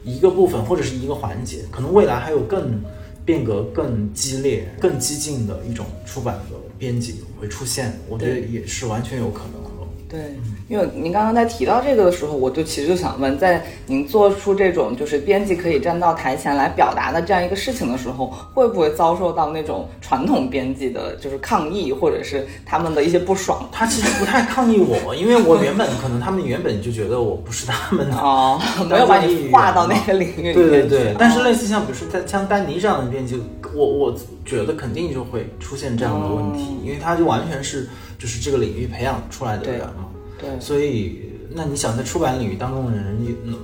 [0.05, 2.81] 一个部分或者是一个环节，可能未来还有更
[3.27, 8.01] 变革、更激烈、更激进的一种出版的编辑会出现。
[8.09, 9.74] 我觉得也是完全有可能。
[10.15, 10.21] 对，
[10.69, 23.69] 因为您刚刚在提到这个的时候，我就其实就想问，在您做出这种就是编辑可以站到台前来表达的这样一个事情的时候，会不会遭受到那种传统编辑的就是抗议，或者是他们的一些不爽？
[23.73, 30.55] 他其实不太抗议我，因为我原本可能他们原本就觉得我不是他们的哦， 没有把你划到那个领域。
[30.55, 33.43] 对对对，但是类似像比如说在像丹尼这样的编辑，
[33.75, 40.09] 我我觉得肯定就会出现这样的问题，因为他就完全是就是这个领域培养出来的人嘛。
[40.39, 43.59] 对，所以那你想在出版领域当中的人，能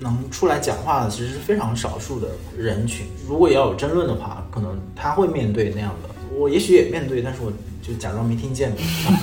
[0.00, 3.06] 能出来讲话的，其实是非常少数的人群。
[3.28, 7.52] 如果也要有争论的话，可能他会面对那样的，我也许也面对，但是我。
[7.86, 8.72] 就假装没听见，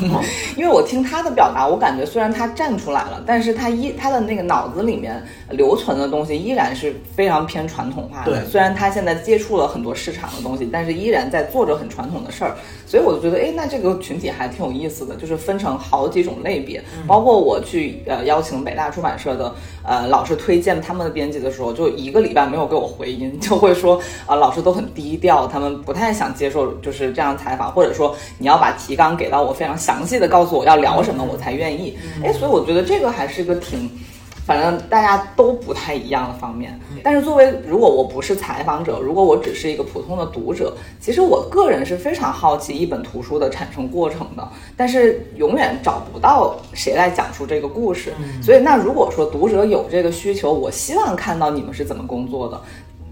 [0.55, 5.19] 因为我听他的表达，我感觉虽然他站出来了，但是他依他的那个脑子里面
[5.49, 8.31] 留存的东西依然是非常偏传统化的。
[8.31, 12.55] 对，虽然他现在接触了很多市场的东西，但是依然在做着很传统的事儿。
[12.85, 16.83] 所以我就觉得，哎，那这个群体还挺有意思的，就是分成好几种类别。
[17.07, 28.50] 包括我去呃邀请北大出版社的呃老师推荐他们的编辑的时候，就一个礼拜没有给我回音，就会说啊老师都很低调，他们不太想接受就是这样采访，或者说你要。
[28.51, 31.97] 要把提纲给到我，非常详细的告诉我要聊什么，我才愿意。
[32.23, 33.89] 哎，所以我觉得这个还是个挺，
[34.45, 36.77] 反正大家都不太一样的方面。
[37.01, 48.13] 但是作为如果我不是采访者，如果我只是一个普通的读者，其实我个人是非常好奇一本图书的产生过程的，但是永远找不到谁来讲述这个故事。
[48.41, 52.61] 所以那如果说读者有这个需求，我希望看到你们是怎么工作的，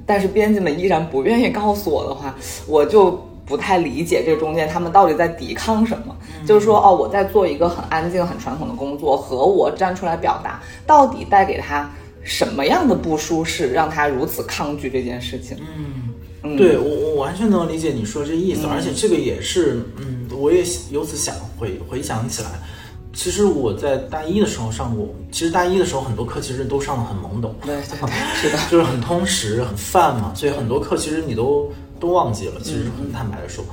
[0.05, 2.35] 但是编辑们依然不愿意告诉我的话，
[2.67, 3.17] 我就。
[3.49, 11.89] 不太理解这中间他们到底在抵抗什么，就是说哦，我在做一个很安静、很传统的工作，和我站出来表达，到底带给他
[12.23, 15.57] 什么样的不舒适，让他如此抗拒这件事情？
[16.43, 22.49] 嗯，对我我完全能理解你说这意思，而且这个也是，嗯，我也由此想回回想起来，
[23.11, 31.67] 其实我在大一的时候上过，其实大一的时候很多课其实都上的很懵懂，对，是的， 就是很通识、很泛嘛，所以很多课其实你都。
[31.99, 33.63] 都忘记了，其实很坦白的说，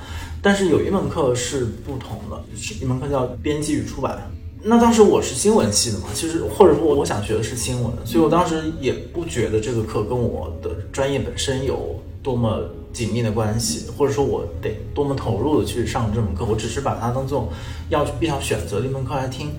[0.43, 4.31] 但是有一门课是不同的，是一门课叫编辑与出版。
[4.63, 12.63] 那当时我是新闻系的嘛，其实或者说我我想学的是新闻，所以我当时也不觉得这个课跟我的专业本身有多么
[12.93, 17.49] 紧密的关系，或者说我得多么投入的去上这门课，我只是把它当做
[17.91, 19.51] 要必要选择的一门课来听。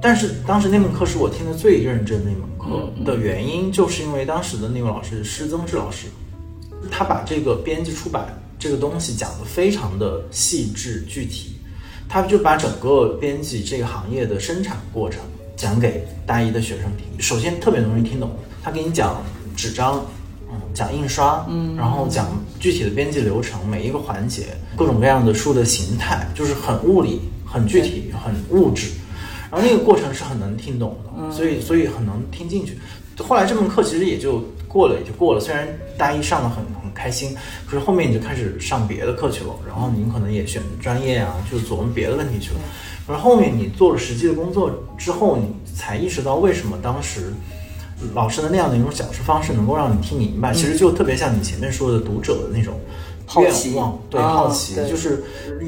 [0.00, 6.06] 但是当时那门课是我听的最认真的一门课的原因，就是因为当时的那位老师施增志老师。
[6.90, 8.26] 他把这个编辑出版
[8.58, 11.56] 这个东西讲得非常的细致具体，
[12.08, 15.20] 他就把整个编辑这个行业的生产过程
[15.56, 17.06] 讲给大一的学生听。
[17.20, 18.30] 首先特别容易听懂，
[18.62, 19.22] 他给你讲
[19.56, 20.04] 纸张
[20.48, 22.28] 嗯，讲印刷，嗯，然后讲
[22.60, 28.88] 具体的编辑流程，每一个环节，各种各样的书的形态，就是很物理、很具体、很物质。
[29.50, 32.78] 然后那个过程是很能听懂的，所以所以很能听进去。
[33.18, 35.40] 后来这门课其实也就过了，也就过了。
[35.40, 37.34] 虽然大一上的很很开心，
[37.66, 42.60] 可是后面你就开始上别的课去了，然后您可能也选专业啊，就琢磨别的问题去了。
[43.06, 47.32] 而后面你做了实际的工作之后，你才意识到为什么当时
[48.14, 50.52] 老师的那样的一种讲述方式能够让你听明白。
[50.52, 52.78] 其实就特别像你前面说的读者的那种
[53.40, 55.22] 愿望，对好奇，就是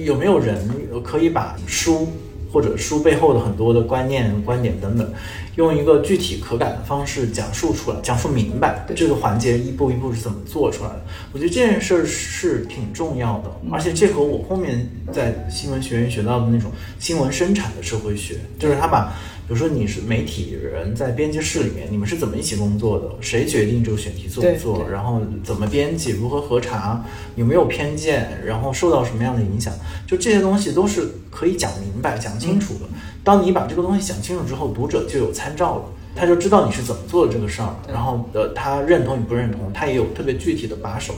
[0.04, 0.68] 有没有人
[1.04, 2.08] 可以把书。
[2.52, 5.12] 或者书背后的很多的观念、观点等等，
[5.56, 11.02] 用一个具体可感的方式讲述出来，讲述明白这个环节一步一步是怎么做出来的。
[11.32, 19.12] 我觉得这件事儿是挺重要的，而且这和我后面在新闻学院学到的那种新闻生产的社会学，就是他把。
[19.48, 23.08] 比如说你是媒体人，在编辑室里面，你们是怎么一起工作的？
[23.18, 24.86] 谁决定这个选题做不做？
[24.86, 26.10] 然后怎么编辑？
[26.10, 27.02] 如何核查？
[27.34, 28.28] 有没有偏见？
[28.44, 29.72] 然后受到什么样的影响？
[30.06, 32.80] 就这些东西都是可以讲明白、讲清楚的。
[33.24, 35.84] 当你把这个东西讲清楚之后，读者就有参照了，
[36.14, 37.74] 他就知道你是怎么做的这个事儿。
[37.90, 41.14] 然后呃，他认同与不认同，他也有特别具体的把手，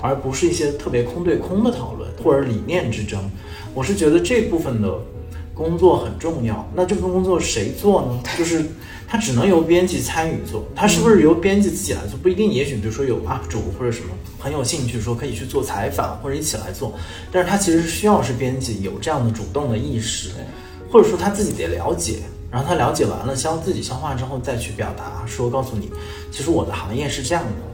[0.00, 3.30] 而不是一些特别空对空的讨论或者理念之争。
[3.74, 4.88] 我是觉得这部分的。
[5.54, 8.20] 工作很重要，那这份工作谁做呢？
[8.36, 8.64] 就是
[9.06, 12.50] 他只能由编辑参与做，他是不是由编辑自己来做不一定。
[12.50, 16.92] 也许比如说有 UP 主或者什么很有兴趣说可以去做采访或者一起来做，
[17.30, 20.30] 但是他其实需要是编辑有这样的主动的意识，
[20.90, 22.18] 或者说他自己得了解，
[22.50, 25.88] 然后他了解完了消自己消化之后再去表达，说告诉你，
[26.32, 27.73] 其实我的行业是这样的。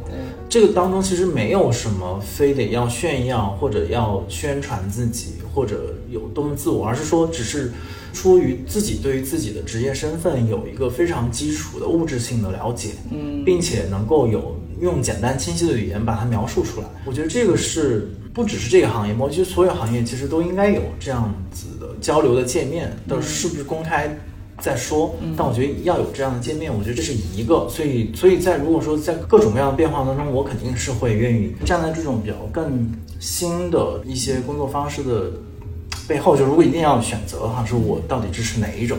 [0.50, 7.72] 这个当中其实没有什么非得要炫耀或者要宣传自己或者有多么自我，而是说只是
[8.12, 16.86] 出于自己对于自己的职业身份有一个非常基础的物质性的了解，嗯，并且能够有用简单清晰的语言把它描述出来。
[17.04, 24.18] 我觉得这个是不只是这个行业，我觉得所有行业其实都应该有这样子的交流的界面，但是不是公开？
[24.60, 27.66] 再说，但我觉得要有这样的界面，我觉得这是一个。
[27.70, 32.86] 所以，所以在如果说在各种各样的变化当中，我肯定是会愿意站在这种比较更
[33.18, 35.32] 新的一些工作方式的
[36.06, 36.36] 背后。
[36.36, 38.98] 就如果一定要选择的话，是我到底支持哪一种？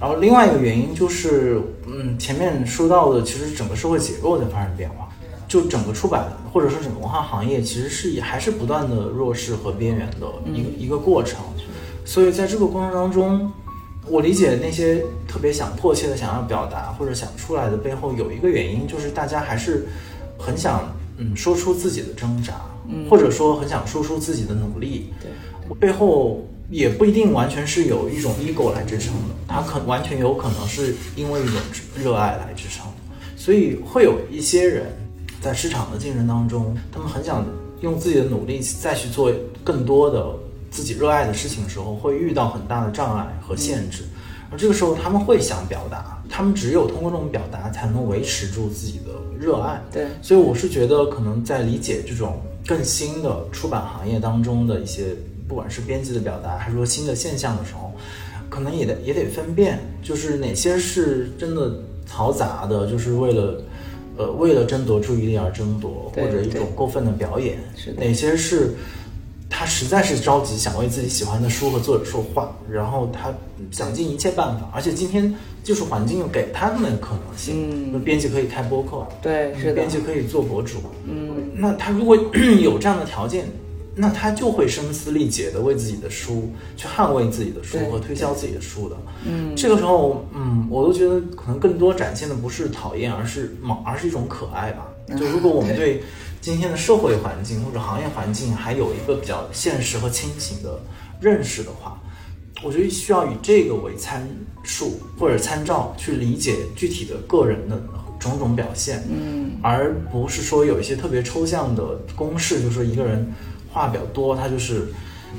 [0.00, 5.08] 然后另外一个原因就是，嗯，前面说到的，其实整个社会结构在发生变化，
[5.46, 11.38] 就整个出版或者说整个文化行业，其实是还是不断的弱势和边缘的一个一个过程。
[12.04, 13.48] 所以在这个过程当中。
[14.10, 19.86] 我理解那些特别想迫切的想要表达或者想出来的背后有一个原因，就是大家还是
[20.38, 22.54] 很想嗯说出自己的挣扎，
[23.08, 25.12] 或者说很想说出自己的努力。
[25.20, 31.54] 对，背后也不一定完全是有一种 ego 来支撑的，它可完全有可能是因为一种
[31.96, 32.86] 热爱来支撑。
[33.36, 34.86] 所以会有一些人
[35.40, 37.46] 在市场的竞争当中，他们很想
[37.80, 40.26] 用自己的努力再去做更多的。
[40.70, 44.04] 自己热爱的事情的时候，会遇到很大的障碍和限制，
[44.50, 49.80] 而这个时候他们会想表达，他们只有通过这种表达，才能维持住自己的热爱。
[49.92, 55.14] 对，所以我是觉得，可能在理解这种更新的出版行业当中的一些，
[55.46, 57.92] 不管是编辑的表达，还是说新的现象的时候，
[58.48, 61.72] 可能也得也得分辨，就是哪些是真的
[62.10, 63.62] 嘈杂的，就是为了，
[64.16, 67.58] 呃，为了争夺注意力而争夺，或者一种过分的表演，
[67.96, 68.74] 哪些是。
[69.50, 73.32] 他实在是着急想为自己喜欢的书和作者说话，然后他
[73.70, 75.34] 想尽一切办法，而且今天
[75.64, 82.16] 技术环境又给他们可能性，嗯，编辑可以开播客，对，是的，编辑可以做博主，嗯，那他如果
[82.62, 83.46] 有这样的条件，
[83.94, 94.86] 那他就会声嘶力竭的为自己的书去捍卫自己的书和推销自己的书的，嗯，这个时候，嗯，我都觉得可能更多展现的不是讨厌，而是猛，而是一种可爱吧。
[95.18, 96.02] 就如果我们对。
[96.40, 100.80] 今天的社会环境或者行业环境还有一个比较现实和清醒的
[101.20, 102.00] 认识的话，
[102.62, 104.26] 我觉得需要以这个为参
[104.62, 107.80] 数或者参照去理解具体的个人的
[108.18, 113.32] 种种表现，嗯，而不是说有一些特别抽象的公式，就是说一个人
[113.72, 114.88] 话比较多，他就是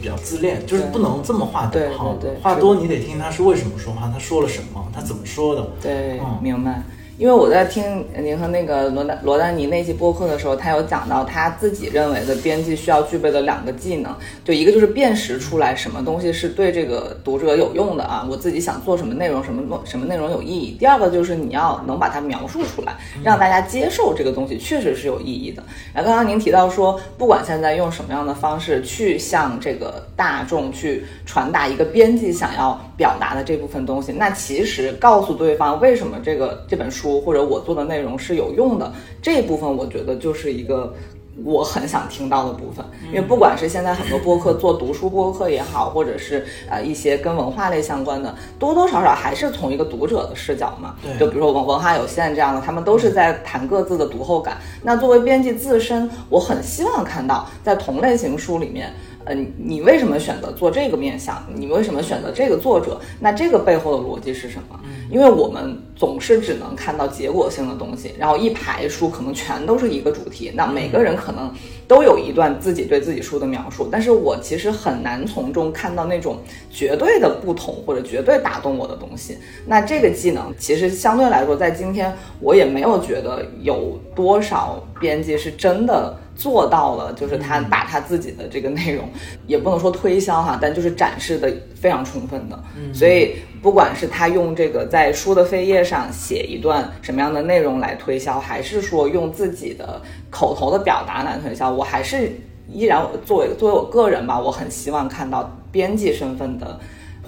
[0.02, 2.18] 比较自恋，就是不能这么画等号。
[2.42, 5.68] 话多你得听他是为什么说话，他说了什么，他怎么说的。
[5.82, 6.84] 对，明白。
[7.20, 14.16] 因为我在听您和那个罗丹罗丹尼那期播客的时候，他有讲到他自己认为的编辑需要具备的两个技能，
[14.46, 20.78] 就一个就是辨识出来什么东西是对这个读者有用的啊，我自己想做什么内容，什么什么内容有意义。
[20.80, 25.62] 第二个就是你要能把它描述出来，让大家接受这个东西确实是有意义的。
[25.94, 37.22] 然后刚刚您提到说，不管现在用什么样的方式去向这个大众去传达一个编辑想要表达的这部分东西，那其实告诉对方为什么这个这本书。
[37.22, 38.92] 或者我做的内容是有用的，
[39.22, 40.94] 这一部分我觉得就是一个。
[41.46, 50.96] 我很想听到的部分，因为不管是现在很多播客做读书播客也好，或者是呃一些跟文化类相关的，多多少少还是从一个读者的视角嘛。
[51.02, 54.58] 对，就比如说文文化有限这样的，他们都是在谈各自的读后感。
[54.84, 58.94] 那作为编辑自身，我很希望看到在同类型书里面。
[59.32, 61.42] 嗯，你为什么选择做这个面相？
[61.54, 63.00] 你为什么选择这个作者？
[63.20, 64.80] 那这个背后的逻辑是什么？
[65.12, 71.52] 因为我们总是只能看到结果性的东西，然后一排书可能全都是一个主题，那每个人可能
[71.88, 76.40] 都有一段自己对自己书的描述，但是我其实很难从中看到那种
[76.72, 79.38] 绝对的不同或者绝对打动我的东西。
[79.68, 86.18] 那这个技能其实相对来说，在今天我也没有觉得有多少编辑是真的。
[86.40, 89.04] 做到了，就是他把他自己的这个内容，
[89.46, 92.58] 也不能说推销哈，但就是展示的非常充分的。
[92.94, 102.32] 所以不管是他用这个在书的扉页上写一段什么样的内容来推销，还是说用自己的口头的表达来推销，我还是
[102.72, 106.80] 依然作为作为我个人吧，我很希望看到编辑身份的。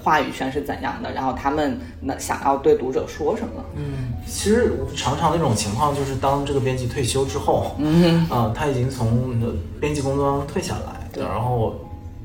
[0.02, 1.12] 话语权是怎样的？
[1.12, 3.64] 然后他们那想要对读者说什么？
[3.76, 9.40] 嗯，其实常常那种情况就是，当这个编辑退休之后，嗯，啊，他已经从
[9.80, 11.74] 编辑工作中退下来，对，然后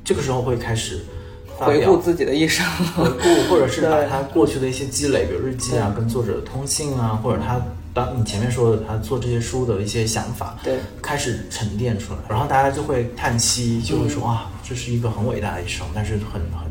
[0.03, 1.05] 这个时候会开始
[1.55, 2.65] 回顾自己的一生，
[2.95, 7.61] 回顾或者是把他 过去的一些积累，比如日记啊，跟作者通信啊，或者他
[7.93, 16.67] 当你前面说的他做这些书的一些想法，对，开始沉淀出来，然后大家就会叹息，就会说啊，这是一个很伟大的一生，但是很很。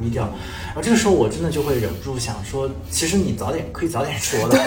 [0.00, 0.24] 低调，
[0.66, 4.58] 然后这个时候我真的就会忍不住想说，其实你早点可以早点说的，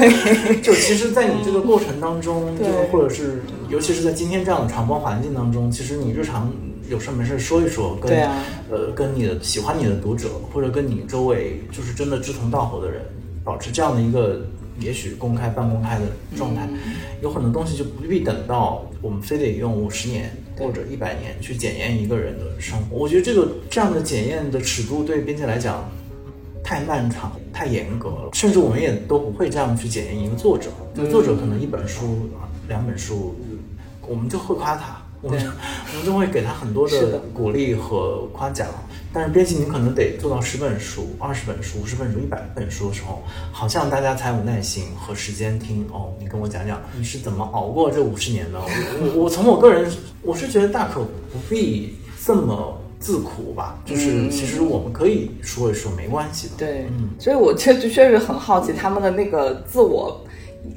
[0.61, 6.51] 就其实，在你这个过程当中，就或者是尤其是在今天这样的传播环境当中，其实你日常
[6.89, 8.11] 有事没事说一说，跟
[8.69, 13.01] 呃跟你的喜欢你的读者，或者跟你周围就是真的志同道合的人，
[13.43, 14.41] 保持这样的一个。
[14.79, 16.05] 也许公开半公开的
[16.35, 16.67] 状态，
[17.21, 22.97] 有很多东西就不必等到我们非得用五十年或者一百年去检验一个人的生活。
[22.97, 25.89] 我觉得这个这样的检验的尺度对编辑来讲
[26.63, 30.69] 太漫长、太严格了，甚至我们也都不会这样去检验一个作者。
[30.93, 32.29] 就作者可能一本书、
[32.67, 33.35] 两本书，
[34.07, 35.39] 我们就会夸他，我们
[35.91, 38.67] 我们就会给他很多的鼓励和夸奖。
[39.13, 46.13] 但是编辑，你可能得做到十本书、二十本书、五十本书、一百本书的时候，好像大家才有耐心和时间听哦。
[46.17, 48.57] 你跟我讲讲你是怎么熬过这五十年的？
[48.57, 49.91] 我我我从我个人，
[50.21, 53.77] 我是觉得大可不必这么自苦吧。
[53.85, 56.53] 就是其实我们可以说一说，没关系的。
[56.57, 56.87] 对，
[57.19, 60.25] 所以我确确确实很好奇他们的那个自我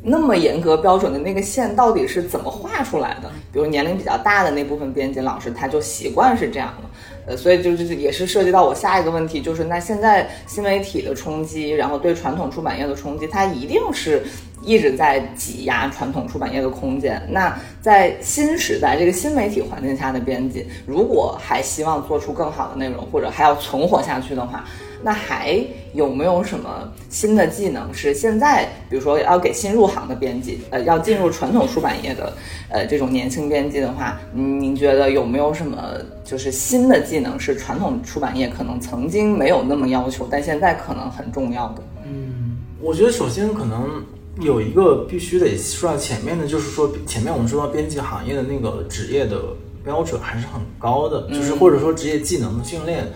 [0.03, 3.30] 那么严格标准的那个线到底是怎么画出来的。
[3.53, 6.89] 比如年龄比较大的那部分编辑老师，他就习惯是这样的。
[7.26, 14.22] 呃，所以就是也是涉及到我下一个问题，就是那现在新媒体的冲击，然后对传统出版业的冲击，它一定是
[14.62, 17.22] 一直在挤压传统出版业的空间。
[17.30, 24.64] 那在新时代这个新媒体环境下的编辑，如果还希望做出更好的内容，或者还要存活下去的话。
[25.05, 32.33] 那还有没有什么新的技能是现在，比如说要给新入行的编辑，呃，要进入传统出版业的，
[32.71, 35.93] 呃，这种年轻编辑的话，您觉得有没有什么
[36.25, 41.83] 就是新的技能是传统出版业可能曾经没有那么要求，但现在可能很重要的？
[42.07, 44.03] 嗯，我觉得首先可能
[44.41, 49.39] 有一个必须得说到前面的，就是说前面我们说到编辑行业的那个职业的
[49.85, 53.07] 标准还是很高的，就是或者说职业技能的训练。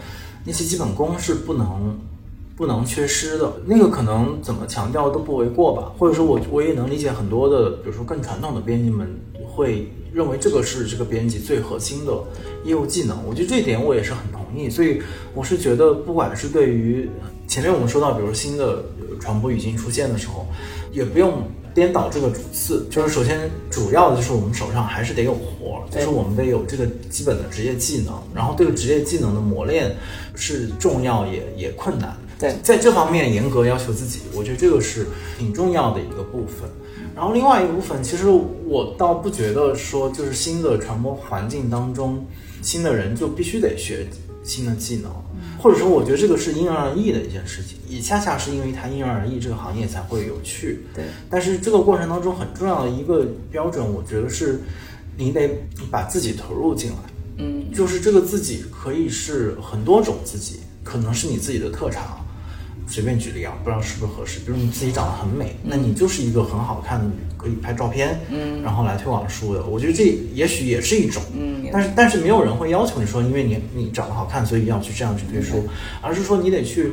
[0.49, 2.01] 那些基本功是不能
[2.57, 5.93] 不能缺失的，那个可能怎么强调都不为过吧。
[5.99, 9.07] 或者说，我我也能理解很多的，比如说更传统的编辑们
[9.47, 12.13] 会认为这个是这个编辑最核心的
[12.65, 13.19] 业务技能。
[13.29, 14.71] 我觉得这一点我也是很同意。
[14.71, 15.03] 所以
[15.35, 17.11] 我是觉得，不管是对于
[17.47, 18.83] 前面我们说到，比如新的
[19.21, 20.47] 传播语境出现的时候，
[20.93, 21.43] 也不用。
[21.75, 29.95] 颠倒这个主次，就是首先主要的就是我们手上还是得有活，就是我们得有这个基本的职业技能，然后这个职业技能的磨练
[30.35, 32.17] 是重要也也困难。
[32.37, 35.07] 在，在这方面严格要求自己，我觉得这个是
[35.39, 36.69] 挺重要的一个部分。
[37.15, 42.27] 然后另外一部分，其实我倒不觉得说就是新的传播环境当中，
[42.61, 44.05] 新的人就必须得学
[44.43, 45.13] 新的技能。
[45.59, 50.85] 或者说，我觉得这个是因人而异的一件事情，也恰恰是因为它因人而异，这个行业才会有趣。
[50.95, 51.05] 对。
[51.29, 54.61] 但是这个过程当中很重要的一个标准，我觉得是，
[55.17, 55.51] 你得
[55.91, 56.97] 把自己投入进来。
[57.39, 57.73] 嗯。
[57.73, 62.25] 就是这个自己可以是很多种自己，可能是你自己的特长。
[62.89, 64.41] 随便举例啊，不知道是不是合适。
[64.41, 69.65] 比如你自己长得很美，那你就是一个很好看的，可以拍照片，嗯，然后来推广书的。
[69.67, 75.69] 我觉得这也许也是一种，嗯，但是但是没有人会要求你说，因为你你长得好看，所以要去这样去推书，
[76.01, 76.93] 而是说你得去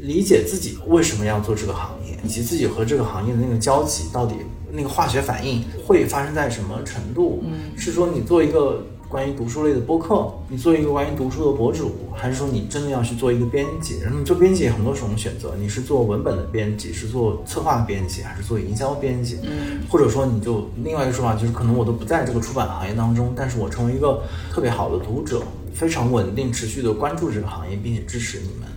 [0.00, 4.34] 理解自己为什么要做这个行业，以及自己和这个行业的那个交集到底
[4.72, 7.44] 那个化学反应会发生在什么程度？
[7.46, 8.84] 嗯，是说你做一个。
[9.10, 13.98] 关于读书类的播客，你做一个关于读书的博主，还是说你真的要去做一个编辑？
[13.98, 19.40] 然后做编辑有很多种选择，你是做文本的编辑，是做策划编辑，还是做营销编辑？
[19.42, 25.42] 嗯，或者说你就另外一个说法就是，可能我都不在这个出版行业当中，但是我成为一个特别好的读者，
[25.74, 28.68] 非常稳定、持续的关注这个行业，并且支持你们。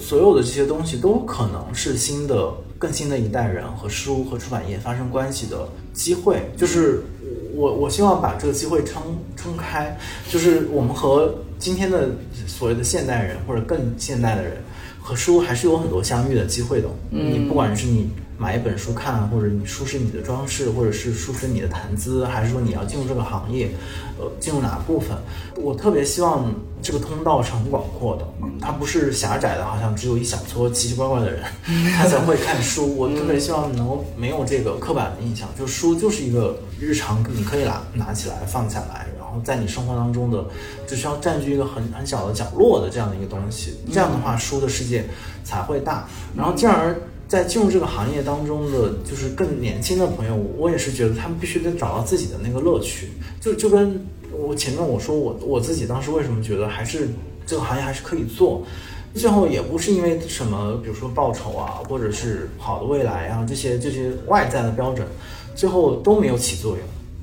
[0.00, 7.04] 所有的这些东西都可能是新的、更新的一代人和书和出版业发生关系的机会，就是。
[7.58, 9.02] 我我希望把这个机会撑
[9.36, 9.96] 撑开，
[10.30, 12.10] 就是我们和今天的
[12.46, 14.58] 所谓的现代人或者更现代的人
[15.02, 16.88] 和书还是有很多相遇的机会的。
[17.10, 18.08] 你不管是你。
[18.38, 23.68] 买一本书看，或者你舒适你的装饰，或者是舒适你的谈资，还是说你要进入这个行业，
[24.16, 25.18] 呃，进入哪部分？
[25.56, 28.24] 我特别希望这个通道是很广阔的，
[28.60, 31.42] 它不是狭窄的，好像只有一小撮奇奇怪怪的人
[31.96, 32.96] 他才会看书。
[32.96, 40.44] 我特别希望能够没有这个刻板的印象，就书就是一个日常，你可以拿拿起来放下来，然后在你生活当中的
[40.86, 43.80] 只需要占据一个很很小的角落的这样的一个东西。
[43.92, 45.04] 这样的话，书的世界
[45.42, 46.96] 才会大，然后进而。
[47.28, 53.10] 在进入这个行业当中的，就是更年轻的朋友，我也是觉得他们必须得找到自己的那个乐趣。
[53.38, 54.02] 就就跟
[54.32, 57.10] 我前面我说，我我自己当时为什么觉得还是
[57.46, 58.64] 这个行业还是可以做，
[59.14, 65.06] 最后也不是因为什么，比如说报酬啊，或者是好的未来啊这些这些外在的标准，
[65.54, 66.80] 最后都没有起作用。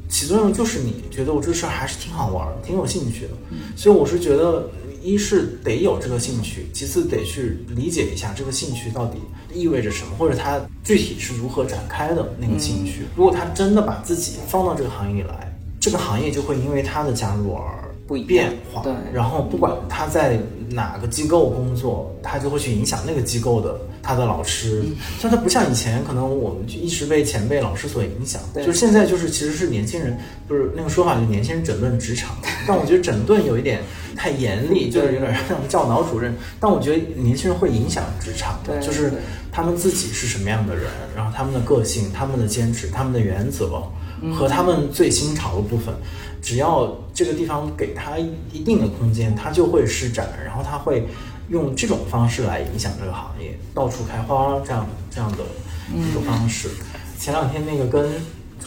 [0.07, 3.31] 起作用就是你觉得我这事儿还是挺好玩，挺有兴趣的。
[3.75, 4.69] 所以我是觉得。
[5.03, 9.19] 一是得有这个兴趣，其次得去理解一下这个兴趣到底
[9.55, 13.05] 意味着什么，或者他具体是如何展开的那个兴趣。
[13.15, 17.63] 如果他真的把自己放到这个行业里来，这个行业就会因为他的加入而
[18.05, 18.81] 不变化。
[18.83, 20.37] 对，然后不管他在
[20.69, 23.79] 哪个机构工作，他就会去影响那个机构的。
[24.07, 24.83] 他的老师，
[25.19, 28.39] 像他不像以前，可能我们就一直被前辈老师所影响。
[28.53, 30.15] 就是现在，就是其实是年轻人，
[30.47, 32.37] 就是那个说法，就年轻人整顿职场。
[32.67, 33.81] 但我觉得整顿有一点
[34.15, 36.35] 太严厉，就是有点像教导主任。
[36.59, 39.11] 但我觉得年轻人会影响职场，就是
[39.51, 40.85] 他们自己是什么样的人，
[41.15, 43.81] 然后他们的个性、他们的坚持、他们的原则
[44.35, 45.91] 和他们最新潮的部分，
[46.45, 48.17] 只要这个地方给他
[48.53, 51.03] 一定的空间，他就会施展，然后他会。
[51.47, 55.43] 用这种方式来影响这个行业，到处开花这样这样的
[55.93, 56.67] 一个方式。
[57.19, 58.09] 前两天那个跟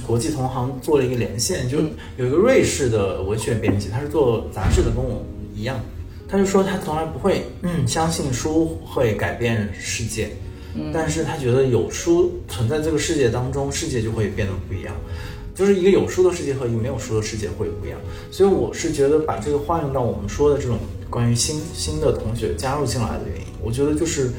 [0.06, 1.78] 国际同行做了一个连线，就
[2.16, 5.80] 有一个瑞士的文学编辑，他是做杂志的，跟我一样，
[6.28, 10.30] 他就说他从来不会嗯相信书会改变世界，
[10.94, 14.94] 但是他觉得有书存在这个世界当中，世界就会变得不一样。
[15.58, 17.98] 就是一个有书的世界和一个没有书的世界会不一样，
[18.30, 20.78] 所以我是觉得把这个换用到我们说的这种
[21.10, 24.30] 关于新新的同学加入进来的原因，我觉得就是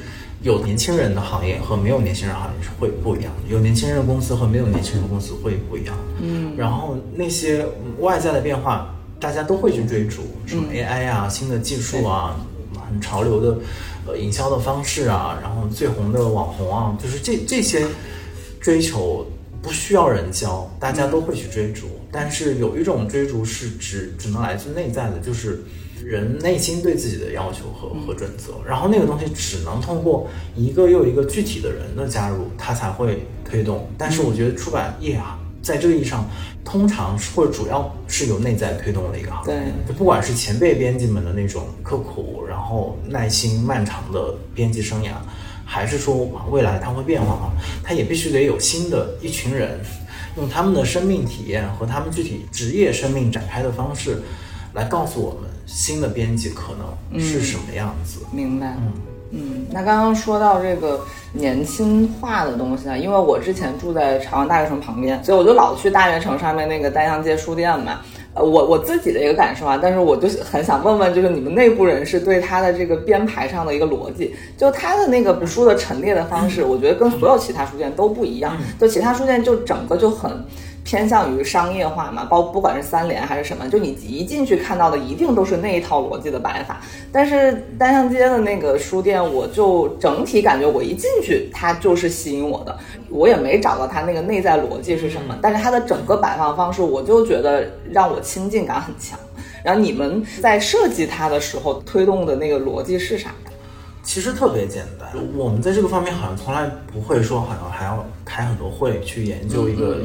[0.42, 5.94] 有年轻人的行业和没有年轻人行业是会不一样的，有年轻人的公司和没有年轻人的公司会不一样。
[6.22, 7.66] 嗯，然后那些
[7.98, 12.34] 外在的变化，大家都会去追逐，什么 AI 啊、新的技术啊、
[12.88, 13.58] 很潮流的
[14.06, 17.86] 呃营销的方式啊，然后最红的网红啊，就是这这些
[18.58, 19.26] 追求。
[19.62, 21.86] 不需要人教，大家都会去追逐。
[22.10, 25.62] 但是有一种追逐是只只能来自内在的，就是
[26.04, 28.54] 人内心对自己的要求和和准则。
[28.66, 33.88] 然后那个东西只能通过一个又一个具体的人的加入，它才会推动。
[33.96, 36.28] 但是我觉得出版业啊，在这个意义上，
[36.64, 39.54] 通常或者主要是由内在推动的一个行业。
[39.54, 45.10] 对，就不管是前辈编辑们的那种刻苦，然后耐心漫长的编辑生涯。
[45.72, 47.46] 还是说未来它会变化啊？
[47.84, 49.78] 它也必须得有新的一群人，
[50.36, 54.20] 用他们的生命体验和他们具体职业生命展开的方式，
[54.74, 58.18] 来告诉我们新的编辑可能是什么样子。
[58.32, 58.74] 明白。
[58.78, 58.92] 嗯
[59.30, 59.66] 嗯。
[59.70, 68.00] 那刚刚说到这个年轻化的东西啊，因为我之前住在朝阳大悦城旁边，所以我就老去大悦城上面那个单向街书店嘛。
[68.40, 80.30] 呃，我我自己的一个感受啊，但是我就很想问问，就是你们内部人士对他的这个编排上的一个逻辑，就他的那个书的陈列的方式，我觉得跟所有其他书店都不一样，就其他书店就整个就很。
[80.90, 86.80] 偏向于商业化嘛，包不管是三联还是什么，就你一进去看到的一定都是那一套逻辑的摆法。
[87.12, 92.76] 但是单向街的那个书店，我就整体感觉我一进去，它就是吸引我的，
[93.08, 95.38] 我也没找到它那个内在逻辑是什么。
[95.40, 99.16] 但是它的整个摆放方式，我就觉得让我亲近感很强。
[99.62, 103.49] 然后你们在设计它的时候，推动的那个逻辑是啥呀？
[104.10, 109.98] 其实特别简单，我们在这个方面好像从来不会说，好像还要开很多会去研究一个。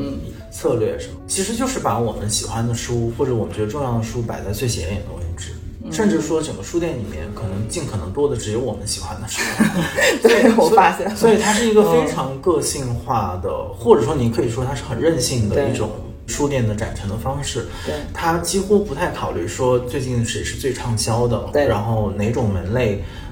[0.52, 5.52] 策略什么，其实就是把我们喜欢的书或者我们觉得重要的书摆在最显眼的位置，
[5.92, 9.42] 甚至说整个书店里面可能尽可能多的只有我们喜欢的书。
[10.22, 15.90] 对，我发现，所以它是一个非常个性化的，或者说你可以说它是很任性的一种
[16.28, 17.66] 书店的展陈的方式。
[17.86, 23.25] 对，它几乎不太考虑说最近谁是最畅销的，对，然后哪种门类嗯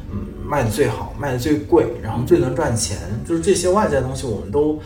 [0.54, 2.98] 卖的最好，卖的最贵，然后最能赚钱，
[3.28, 4.80] 就是这些外在的东西我们都。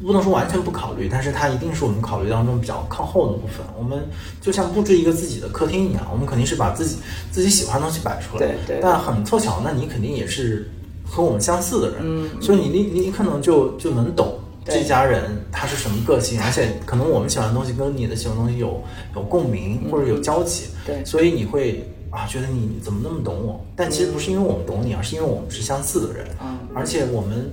[0.00, 3.66] 不能说完全不考虑，但是它一定是我们考虑当中比较靠后的部分。
[3.76, 3.98] 我们
[4.40, 6.98] 就像布置一个自己的客厅一样，我们肯定是把自己
[7.32, 8.46] 自己喜欢的东西摆出来。
[8.46, 8.78] 对对。
[8.80, 10.70] 但很凑巧，那你肯定也是
[11.04, 12.30] 和我们相似的人，嗯。
[12.40, 18.80] 所以你你你可能就就能懂这家人他是什么个性， 而且可能我们喜欢的东西跟你的喜欢东西有
[19.16, 20.66] 有共鸣或者有交集。
[20.86, 21.04] 对。
[21.04, 23.64] 所以你会啊觉得你怎么那么懂我？
[23.76, 26.26] 但其实不是因为我们懂你，而是因为我们是相似的人。
[26.42, 26.58] 嗯。
[26.74, 27.50] 而且我们。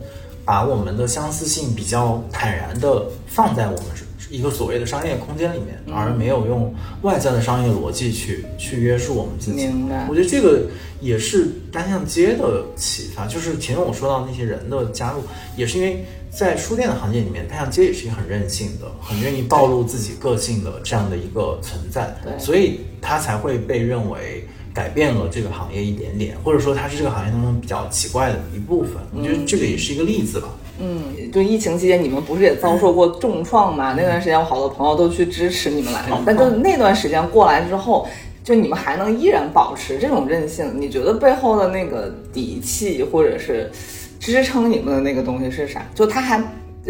[0.47, 3.85] 把我们的相似性比较坦然的放在我们
[4.29, 9.65] 一个所谓的商业空间里面，而没有用外在的商业逻辑去去约束我们自己。
[9.65, 10.05] 明白。
[10.07, 10.67] 我觉得这个
[11.01, 15.23] 也是单向街的启发，就是前面我说到那些人的加入，
[15.57, 24.44] 也是因为在书店的行业里面，单向街也是一个很任性的、很愿意暴露自己个性的这样的一个存在，对，所以他才会被认为。
[24.75, 28.95] 改变了这个行业一点点，或者说它是这个行业当中比较奇怪的一部分。
[29.15, 30.49] 我觉得这个也是一个例子吧。
[30.77, 33.95] 嗯，就疫情期间你们不是也遭受过重创吗？
[33.97, 38.05] 那段时间我好多朋友都去支持你们来着，但就那段时间过来之后，
[38.43, 43.71] 就你们还能依然保持这种韧性，你觉得背后的那个底气或者是
[44.19, 45.81] 支撑你们的那个东西是啥？
[45.95, 46.43] 就他还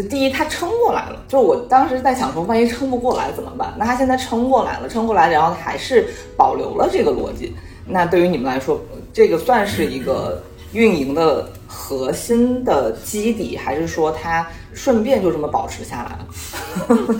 [0.10, 3.72] 第一他撑过来了，就我当时在想说，万一撑不过来怎么办？
[3.78, 7.54] 那他现在撑过来了，撑过来，然后还是保留了这个逻辑。
[7.88, 8.84] 那对于你们来说，
[9.14, 10.42] 这个算是一个
[10.74, 17.20] 运营的核心的基底，还是说它顺便就这么保持下来了？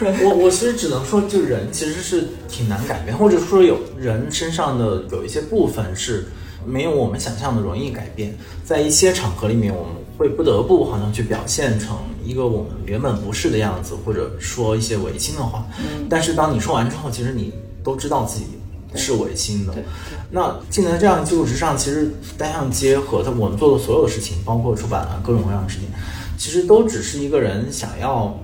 [0.24, 6.26] 我我其实只能说，就人其实是挺难改变，或者说有人身上的有一些部分是
[6.64, 15.64] 没有我们想象的容易改变，在一些场合里面，我们会不得不好像去表现成一个我们原本不是的样子，或者说一些违心的话。
[15.78, 16.06] 嗯。
[16.08, 17.52] 但是当你说完之后，其实你
[17.84, 18.46] 都知道自己。
[18.96, 19.72] 是违心的。
[19.72, 19.84] 对，
[20.30, 25.88] 那进在这样基础之上，其实单向街和他我们做的所有的事情，包括出版啊各种各样的事情，
[26.36, 28.36] 其实都只是一个人想要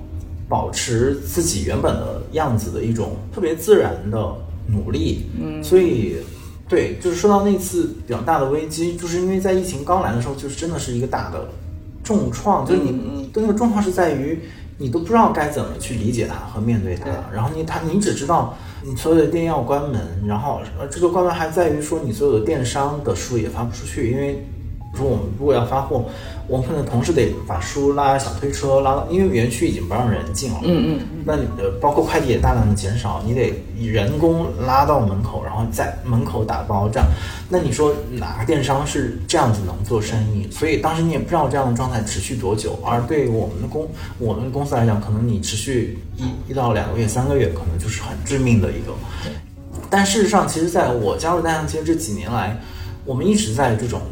[0.48, 4.34] 保持自己原本的样子的一种特别自然的
[4.66, 5.26] 努力。
[5.40, 6.16] 嗯，所以，
[6.68, 11.48] 对，就是说到那次比较大的危机，就是因为在疫情刚来的时候，就是真的是一个大的
[12.05, 14.38] 重创，就是你的那个重创是在于
[14.78, 18.57] 你都不知道该怎么去理解它和面对它，然后你他你只知道。
[18.85, 24.45] 你所有的店要关门，然后呃，这个关门还在于说你所有的电商的书也发不出去，因为
[24.97, 26.05] 说我们如果要发货。
[26.49, 30.59] 我们可能同时得把书拉小推车拉到，因为园区已经不让人进了。
[30.64, 31.22] 嗯嗯。
[31.24, 37.09] 那你的包括快递也大量的减少，你得以人工拉到门口，然后在门口打包这样。
[37.49, 40.51] 那你说哪个电商是这样子能做生意？
[40.51, 42.76] 所以当时你也不知道这样的状态持续多久。
[42.84, 43.88] 而对于我们的公
[44.18, 48.93] 我们公司来讲，可能你持续一一到两个月、三个月，可能就是很致命的一个。
[49.88, 52.61] 但事实上，其实在我加入单向街这几年来，
[53.05, 54.03] 我们一直在这种。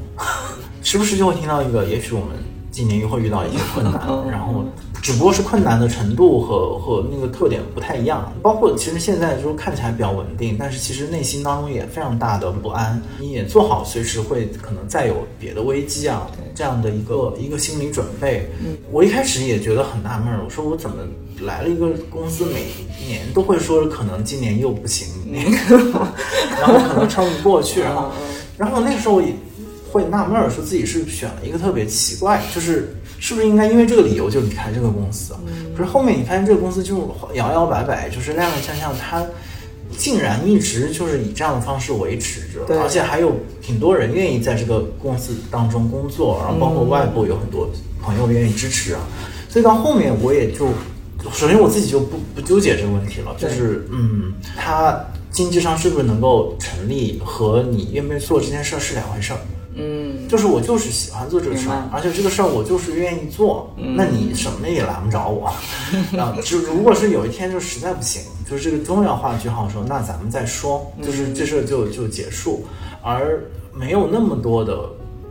[0.83, 2.29] 时不时就会听到一个，也许我们
[2.71, 4.01] 今年又会遇到一些困难，
[4.31, 4.65] 然后
[5.03, 8.33] 只不过是困难的程度和和那个特点不太一样。
[8.43, 13.01] 包括其实现在就是看起来比较稳定，但是其实内心当中也非常大的不安。
[13.19, 18.51] 你也做好随时会可能再有别的危机啊这样的一个一个心理准备。
[18.91, 20.97] 我一开始也觉得很纳闷，我说我怎么
[21.43, 22.67] 来了一个公司，每
[23.07, 25.09] 年都会说可能今年又不行，
[26.61, 28.11] 然后可能撑不过去，然后
[28.57, 29.35] 然后那个时候也。
[29.91, 35.35] 会纳闷儿，说自己是选了一个特别奇怪，就是是不是应该因为这个理由就离开这个公司？
[35.77, 39.27] 可是后面你发现这个公司就摇摇摆摆，就是踉踉跄跄，它
[39.99, 47.69] 竟然一直就是以这样的方式维持着，而且还有挺多人愿意在这个公司当中工作，然后包括外部有很多
[48.01, 49.01] 朋友愿意支持啊。
[49.49, 50.69] 所以到后面我也就，
[51.33, 59.41] 首先我自己就不不纠结这个问题了，就是嗯，它经济上是不是能够成立，和你愿不愿意做这件事儿是两回事儿。
[59.81, 65.47] 嗯，就是我就是喜欢做这个事儿，而且这个事儿我就是愿意做，那你什么也拦不着我。
[66.21, 72.65] 啊，就如果是有一天就实在不行，就是这个终要画句号的时候，那咱们再说，就是这事儿就就结束，
[73.03, 74.89] 而没有那么多的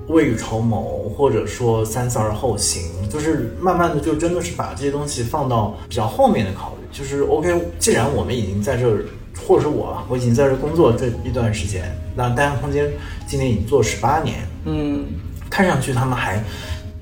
[0.07, 0.81] 未雨绸缪，
[1.15, 9.05] 或者说三思而后行，就是慢慢的就真的是把这些东西放到比较后面的考虑，就是 OK，既然我们已经在这儿。
[9.49, 12.87] 或者是我，我已经在这工作这一段时间，那单向空间
[13.25, 15.03] 今年已经做十八年，嗯，
[15.49, 16.39] 看上去他们还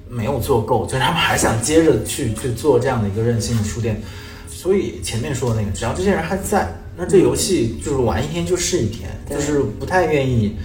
[0.09, 4.01] 没有做够，就是他们还想接着去去做这样的一个任性的书店，
[4.47, 9.35] 所以前面说的那个，只要这些人还在，那这游戏就是玩一天就是一天，对。
[9.35, 10.55] 就是不太愿意，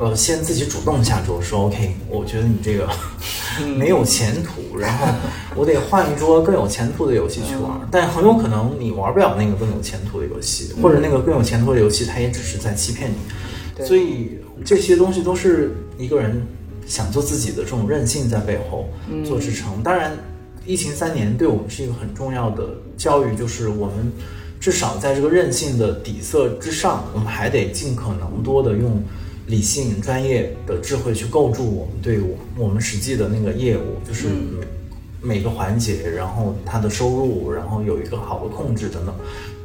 [0.00, 2.88] 呃，先自己主动下桌说 OK，我觉得你这个
[3.76, 5.06] 没有前途，然后
[5.54, 7.78] 我得换一桌更有前途的游戏去玩。
[7.90, 13.84] 但很有可能你玩不了那个更有前途的游戏，或者那个更有前途的游戏，它也只是在欺骗你。
[13.84, 16.46] 所以这些东西都是一个人
[16.86, 18.88] 想做自己的这种韧性在背后
[19.22, 19.82] 做支撑。
[19.82, 20.16] 当然，
[20.64, 22.64] 疫情三年对我们是一个很重要的
[22.96, 24.10] 教育，就是我们
[24.58, 29.02] 至少在这个韧性的底色之上，我们还得尽可能多的用
[29.50, 34.28] 理性、专业的智慧去构筑我们对我我们实际的那个业务，就是
[35.20, 39.14] 每每个环节，然后它的收入，然后有一个好的控制等等。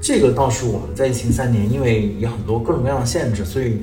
[0.02, 3.78] 这个倒是我们在疫情三年，因为有很多各种各样的限制，所以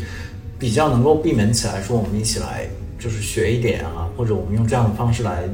[0.59, 5.49] 比较能够避免起来，说我们一起来就是学一点啊，或者我们用这样的方式来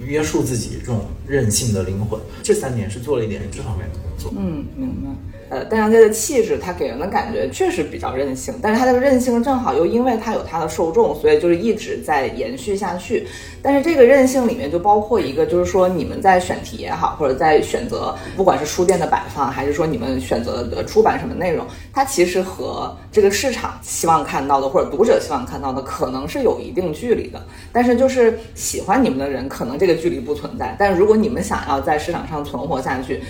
[0.00, 2.20] 约束自己这种任性的灵魂。
[2.42, 4.32] 这三年是做了一点这方面的工作。
[4.36, 5.33] 嗯，明白。
[5.50, 13.26] 呃，邓阳街的气质，它给人的感觉确实比较任性，但是它的任性正好又因为它有它的受众，所以就是一直在延续下去。
[13.62, 27.42] 但是这个任性里面就包括一个，就是说你们在选题也好，或者在选择，不管是书店的摆放，还是说你们选择的出版什么内容，它其实和这个市场希望看到的，或者读者希望看到的，可能是有一定距离的。
[27.72, 30.76] 但是就是喜欢你们的人，可能这个距离不存在。
[30.78, 33.22] 但是如果你们想要在市场上存活下去，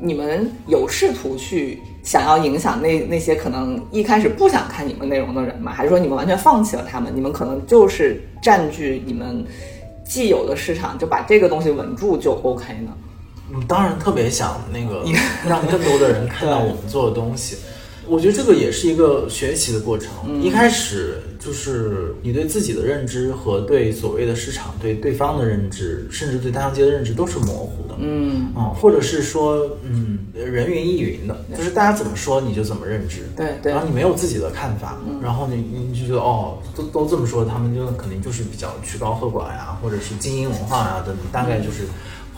[0.00, 5.72] 你们有试图去想要影响那那些可能一开始不想看你们内容的人吗？
[5.72, 7.12] 还是说你们完全放弃了他们？
[7.14, 9.44] 你们可能就是占据你们
[10.04, 12.92] 既有的市场，就把这个东西稳住就 OK 呢？
[13.52, 15.04] 嗯，当然特别想那个
[15.48, 17.56] 让更多的人看到我们做的东西。
[18.06, 20.42] 我觉得这个也是一个学习的过程。
[20.42, 27.94] 一开始就是你对自己的认知和对所谓的市场、对对方的认知，甚至对大商街的认知都是模糊的。
[27.98, 33.22] 嗯，啊、或者是说，嗯，人云亦云的，就是大家怎么说你就怎么认知。
[33.34, 33.72] 对对。
[33.72, 41.84] 然后你没有自己的看法，然后你你就觉得哦，都都这么说，他们就肯定就是比较曲高和寡呀，或者是精英文化呀等等，大概就是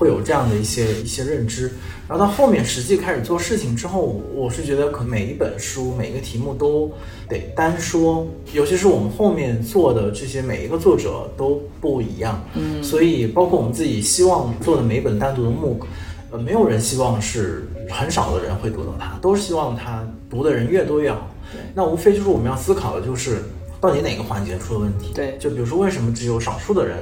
[0.03, 1.71] 会有这样的一些一些认知。
[2.09, 6.91] 然后到后面实际开始做事情之后，我是觉得可能每一本书每一个题目都
[7.29, 15.85] 得单说，尤其是我们后面做的这些每一个作者都不一样，嗯，所以包括我们自己希望做的每一本单独的 MOOC。
[16.33, 21.31] 呃，没有人希望是很少的人会读到它，都是希望它读的人越多越好。
[21.75, 23.43] 那无非就是我们要思考的就是，
[23.79, 25.13] 到底哪个环节出了问题？
[25.15, 26.97] 对就比如说为什么只有少数的人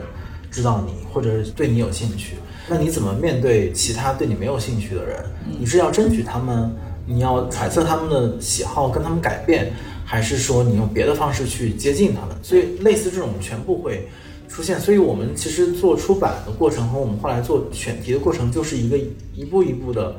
[0.51, 2.35] 知道你，或者是对你有兴趣？
[2.71, 5.25] 那你怎么面对其他对你没有兴趣的人？
[5.59, 6.71] 你是要争取他们，
[7.05, 9.73] 你要揣测他们的喜好，跟他们改变，
[10.05, 12.37] 还是说你用别的方式去接近他们？
[12.45, 14.09] 所以类似这种全部会。
[14.49, 18.99] 出现，所以我们其实做出版的过程和我们后来做选题的过程，就是一个
[19.33, 20.17] 一步一步的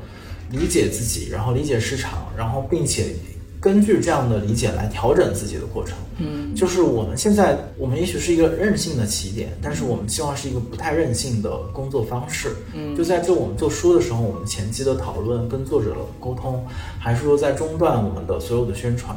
[0.50, 3.14] 理解自己，然后理解市场，然后并且
[3.62, 5.96] 根据这样的理解来调整自己的过程。
[6.18, 12.56] 嗯，就是我们现在，我们也许是一个任性的起点，但是我们希望是一个不太任性的工作方式。
[12.74, 16.66] 嗯，就在这我们做书的时候，我们前期的讨论跟作者的沟通，
[16.98, 19.16] 还是说在中段我们的所有的宣传。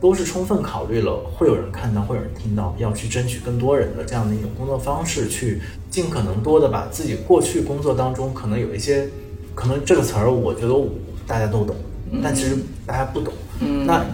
[0.00, 9.08] 都是充分考虑了会有人看到，会有人听到，要去争取更多人的这样的一种工作方式，去尽可能多的把自己过去工作当中可能有一些，
[9.54, 10.90] 可能这个词儿我觉得我
[11.26, 11.74] 大家都懂，
[12.22, 13.32] 但其实大家不懂。
[13.64, 14.04] 嗯，那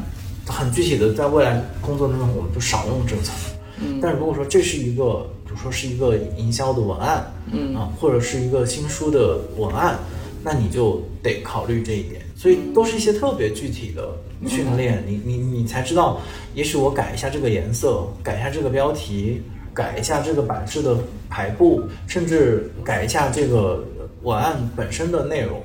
[0.46, 3.40] 很具体的，在未来工作当中，我们就少用这个词儿。
[3.82, 7.74] 嗯，但如果说这是一个，比如说是一个营销的文案，嗯。
[7.74, 9.98] 啊，或者是一个新书的文案，
[10.42, 12.20] 那你就得考虑这一点。
[12.36, 14.08] 所以都是一些特别具体的
[14.48, 16.18] 训练，你你你才知道，
[16.54, 19.42] 也许我改一下这个颜色，改一下这个标题，
[19.74, 20.96] 改一下这个版式的
[21.28, 23.84] 排布，甚至改一下这个
[24.22, 25.60] 文案本身的内容，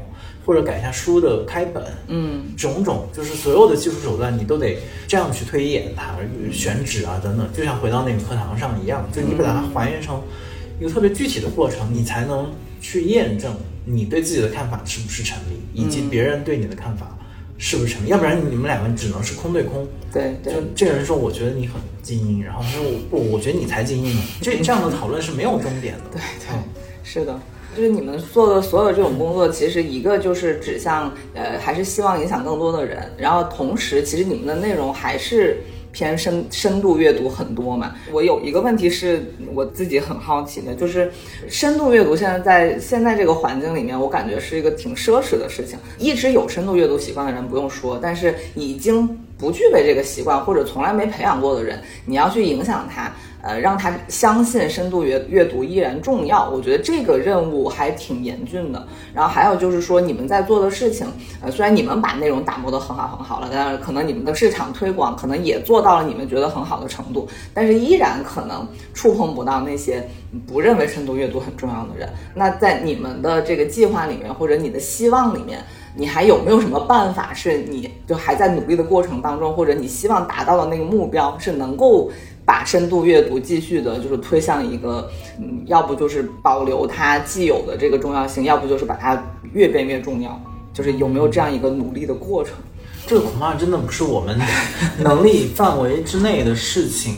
[0.45, 4.77] 或者改一下书的开本，嗯，种种就是所有的技术手段，你都得
[5.07, 6.15] 这样去推演它，
[6.51, 10.21] 选址啊等等，就像回到那个课堂上一样，就你把它还原成
[10.79, 17.17] 一个特别具体的过程，你才能去验证你对自己的看法是不是成立，以及别人对你的看法
[17.57, 19.87] 是不是成立，要不然你们两个只能是空对空。
[20.13, 24.21] 对对就这个人说，我觉得你很精英，然后他说我不，我觉得你才精英呢。
[24.41, 26.03] 这这样的讨论是没有终点的。
[26.11, 26.57] 对对，
[27.03, 27.39] 是的。
[27.75, 35.57] 就是你们做的所有这种工作，其实一个就是指向，呃，还是希望影响更多的人，然后同时，其实你们的内容还是
[35.91, 37.93] 偏深深度阅读很多嘛。
[38.11, 39.23] 我有一个问题是
[39.53, 41.11] 我自己很好奇的，就是
[41.49, 45.77] 深度阅读现在在现在这个环境里面，我感觉是一个挺奢侈的事情。
[45.97, 49.07] 一直有深度阅读习惯的人不用说，但是已经
[49.37, 53.11] 不具备这个习惯或者从来没培养过的人，你要去影响他。
[53.45, 56.49] 呃，让他相信深度阅阅读依然重要。
[56.49, 58.87] 我觉得这个任务还挺严峻的。
[59.13, 61.05] 然后还有就是说，你们在做的事情，
[61.41, 70.03] 呃，虽然你们把内容打磨得很好很好了，但是可能你们的市场推广可能也做到了你们觉得很好的程度，但是依然可能触碰不到那些
[70.47, 72.09] 不认为深度阅读很重要的人。
[72.33, 75.63] 那在你们的这个计划里面，或者你的希望里面，
[75.95, 82.11] 你还有没有什么办法是你就还在努力的过程当中，或者你希望达到的那个目标是能够？
[82.47, 89.19] 把深度阅读继续的，就是推向一个，嗯，要不就是保留它既有的这个重要性，要不就是把它
[89.53, 90.39] 越变越重要，
[90.71, 92.53] 就是有没有这样一个努力的过程？
[93.07, 94.39] 这个恐怕真的不是我们
[95.01, 97.15] 能力范围之内的事情。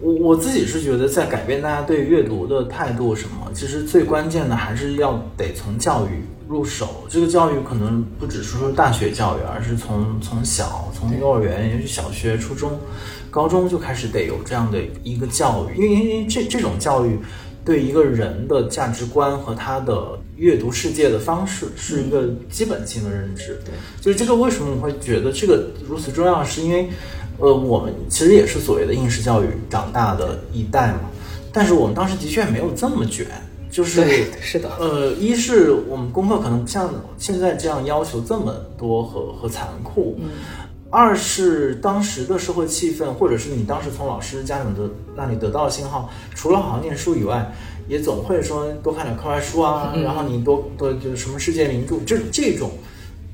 [0.00, 7.04] 我我自己是觉得，在改变大家对阅读的态度什么，其实最关键的还是要得从教育入手。
[7.08, 12.76] 这个教育可能不只是说大学教育，而是从从小，从幼儿园，也许小学、初中。
[13.30, 17.16] 高中就开始得有这样的一个教育，因为因为这这种教育
[17.64, 23.60] 对一个人的价值观和他的阅读世界的方式是一个基本性的认知。
[23.64, 26.90] 对，就是这个为什么我会觉得这个如此重要，是因为
[27.38, 31.02] 呃，我们其实也是所谓的应试教育长大的一代嘛，
[31.52, 33.28] 但是我们当时的确没有这么卷，
[33.70, 40.18] 就是是的，呃，一是我们功课可能不像现在这样要求这么多和和残酷。
[40.20, 40.30] 嗯。
[40.92, 47.48] 二是当时的社会气氛，或者是你当时从老师、家长的那里得到的信号，除了好好念书以外，
[47.86, 52.72] 也总会说多看点课外书啊，然后你多多就是什么世界名著，就是这种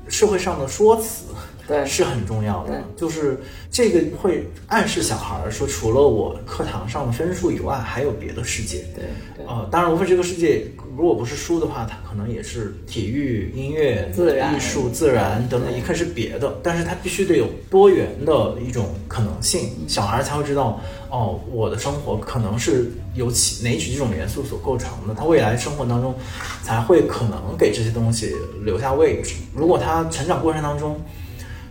[0.07, 1.23] 社会上的说辞。
[1.67, 3.37] 对，是很重要的，就是
[3.69, 8.85] 这个会暗示小孩儿说，除了我课堂上的分数以外，还有别的世界。
[8.95, 9.05] 对，
[9.45, 10.65] 呃，当然，无非这个世界
[10.95, 26.15] 如果不是书的话，它可能也是体育、音乐、自然、艺术、自然等等，一看是别的，但是它必须得有多元的一种可能性，小孩才会知道，哦，我的生活可能是由其哪几种元素所构成的，他未来生活当中
[26.63, 29.35] 才会可能给这些东西留下位置。
[29.53, 30.97] 如果他成长过程当中，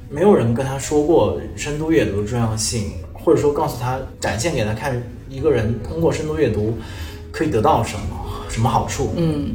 [0.08, 6.78] 没有人跟他说过深度阅读的重要性，或者说告诉他展现给他看，一个人通过深度阅读
[7.32, 8.02] 可以得到什么
[8.48, 9.12] 什么好处。
[9.16, 9.54] 嗯，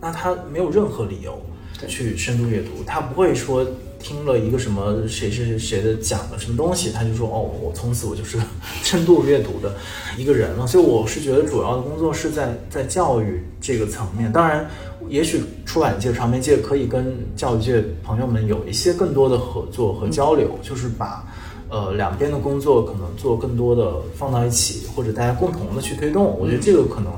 [0.00, 1.40] 那他没有任何理由
[1.86, 3.64] 去深度阅读，他不会说
[4.00, 8.38] 听了一个什么谁谁谁的讲的什么东西，他就说哦，我从此我就是
[8.82, 9.72] 深度阅读的
[10.18, 10.66] 一个人了。
[10.66, 14.68] 所以我是觉得主要的工作是在在教育这个层面，当然。
[15.08, 21.24] 也许出版界、传媒界可以跟教育界朋友们有一些更多的合作和交流，就是把，
[21.68, 26.36] 呃，两边的工作可能做更多的放到一起，或者大家共同的去推动。
[26.38, 27.12] 我觉得这个可能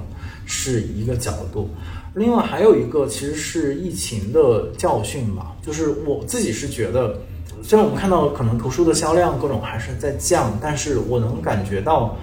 [0.44, 1.68] 是一个角度。
[2.14, 7.16] 另外还有一个其实是疫情的教训吧，就是我自己是觉得，
[7.62, 12.16] 虽然我们看到可能图书的销量各种还是在降，但是我能感觉到，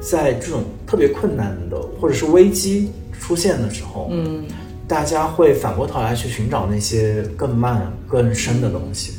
[0.00, 2.90] 在这种特别困难的或者是危机
[3.20, 4.44] 出现的时候，嗯。
[4.86, 9.14] 大家会反过头来去寻找那些更慢、更深的东西，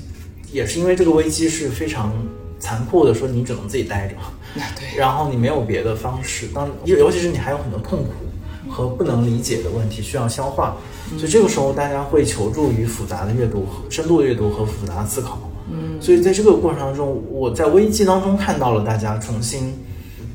[0.51, 2.13] 也是因为这个危机是非常
[2.59, 4.15] 残酷的，说你只能自己待着，
[4.77, 6.47] 对，然后你没有别的方式。
[6.53, 8.11] 当尤尤其是你还有很多痛苦
[8.69, 10.77] 和不能理解的问题需要消化，
[11.17, 15.39] 所以这个时候大家会求助于复杂的阅读、深度的阅读和复杂的思考。
[15.71, 19.73] 嗯，所以在这个过程当中，我在危机当中看到了大家重新。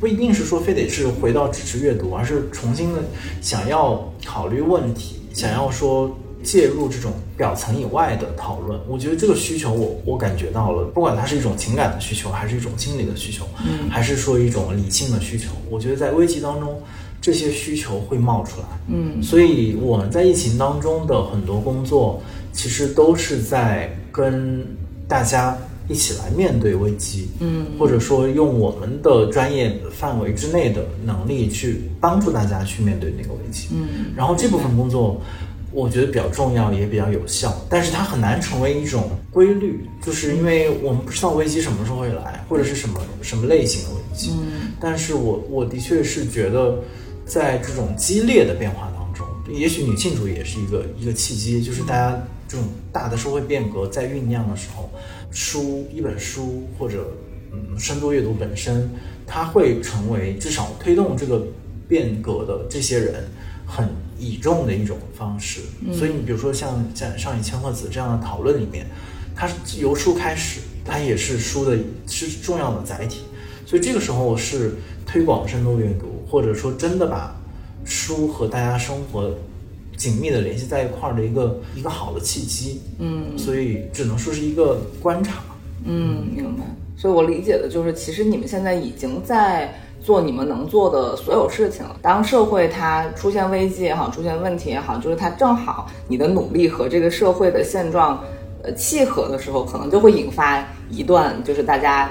[0.00, 3.00] 不一定是说非得是回到只是阅读，而是重新的
[3.42, 8.78] 想要考虑问题，想要说介入这种表层以外的讨论。
[8.88, 16.80] 我觉得这个需求，我我感觉到了，不管它是一种情感的需求，还是一种心理的需求，嗯，还是说一种理性的需求，我觉得在危机当中，
[17.20, 18.66] 这些需求会冒出来。
[18.88, 22.22] 嗯，所以我们在疫情当中的很多工作，
[22.52, 24.66] 其实都是在跟
[25.06, 25.56] 大家。
[25.90, 35.20] 一起来面对危机，嗯，或者说用我们的专业范围之内的能力去帮助大家去面对那个危机，嗯，然后这部分工作
[35.72, 46.78] 我觉得比较重要，也比较有效，但是它很难成为一种规律，就是因为我们不知道危机什么时候会来，或者是什么什么类型的危机，嗯，但是我我的确是觉得，
[47.26, 52.16] 在这种激烈的变化当中，也许女性主义也是一个一个契机，就是大家
[52.46, 54.88] 这种大的社会变革在酝酿的时候。
[55.30, 57.12] 书一本书或者
[57.52, 58.90] 嗯深度阅读本身，
[59.26, 61.46] 它会成为至少推动这个
[61.88, 63.24] 变革的这些人
[63.66, 65.60] 很倚重的一种方式。
[65.92, 68.86] 所以你比如说像在上野千鹤子这样的讨论里面，
[69.34, 73.22] 它是由书开始，它也是书的是重要的载体。
[73.66, 74.74] 所以这个时候是
[75.06, 77.34] 推广深度阅读，或者说真的把
[77.84, 79.32] 书和大家生活。
[80.00, 85.42] 紧密的联系在一块儿的一个一个好的契机，嗯，所以只能说是一个观察，
[85.84, 86.64] 嗯，明白。
[86.96, 91.94] 所以我理解的就是，其实你们现在已经在做你们能做的所有事情了。
[92.00, 98.24] 当社会它出现危机也好，出现问题也好，就是它正好你的努力和这个社会的现状
[98.62, 102.10] 呃契合的时候，可能就会引发一段就是大家。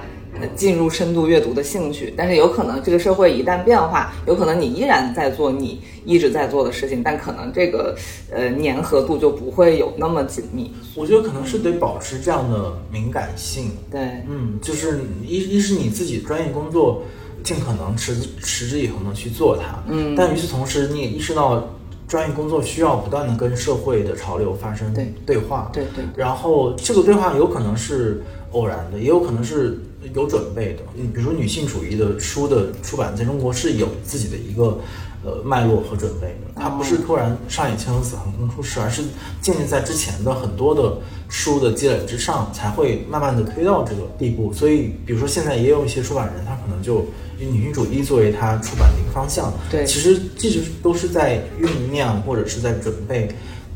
[0.55, 7.95] 进入深度阅读的兴趣，但是有可能这个社会一旦变化，有可能你依然在做你一直在做的事情，但可能这个
[8.31, 10.71] 呃粘合度就不会有那么紧密。
[10.95, 13.71] 我觉得可能是得保持这样的敏感性。
[13.91, 17.01] 对，嗯，就是一一是你自己专业工作，
[17.43, 19.83] 尽可能持持之以恒的去做它。
[19.87, 21.67] 嗯，但与此同时，你也意识到
[22.07, 25.69] 专业工作需要不断的跟社会的潮流发生对对话。
[25.73, 26.05] 对对。
[26.15, 28.21] 然后这个对话有可能是
[28.51, 29.77] 偶然的，也有可能是。
[30.13, 34.79] 有准备的，你比如说女性主义的书的出版，在中国是有自己的一个
[35.23, 39.03] 呃脉络和准备的，它不是突然上野千鹤子横空出世，而是
[39.41, 40.97] 建立在之前的很多的
[41.27, 44.53] 书的积累之上，才会慢慢的推到这个地步。
[44.53, 47.05] 所以，比如说现在也有一些出版人，他可能就
[47.39, 49.51] 以女性主义作为他出版的一个方向。
[49.69, 53.29] 对，其实一直都是在酝酿或者是在准备。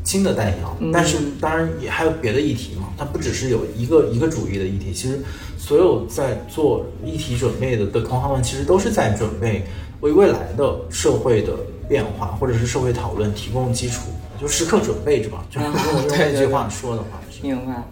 [0.06, 5.20] 新的弹药，但是当然也还有别的议题嘛，它不只是有一个一个主义的议题，其实
[5.58, 9.64] 所有在做议题准备的的同行们，其实都是在准备
[10.00, 11.52] 为未来的社会的
[11.88, 15.44] 变化或者是社会讨论提供基础，就时刻准备着吧。
[15.50, 15.70] 就用
[16.08, 17.82] 这句话说的话，明白。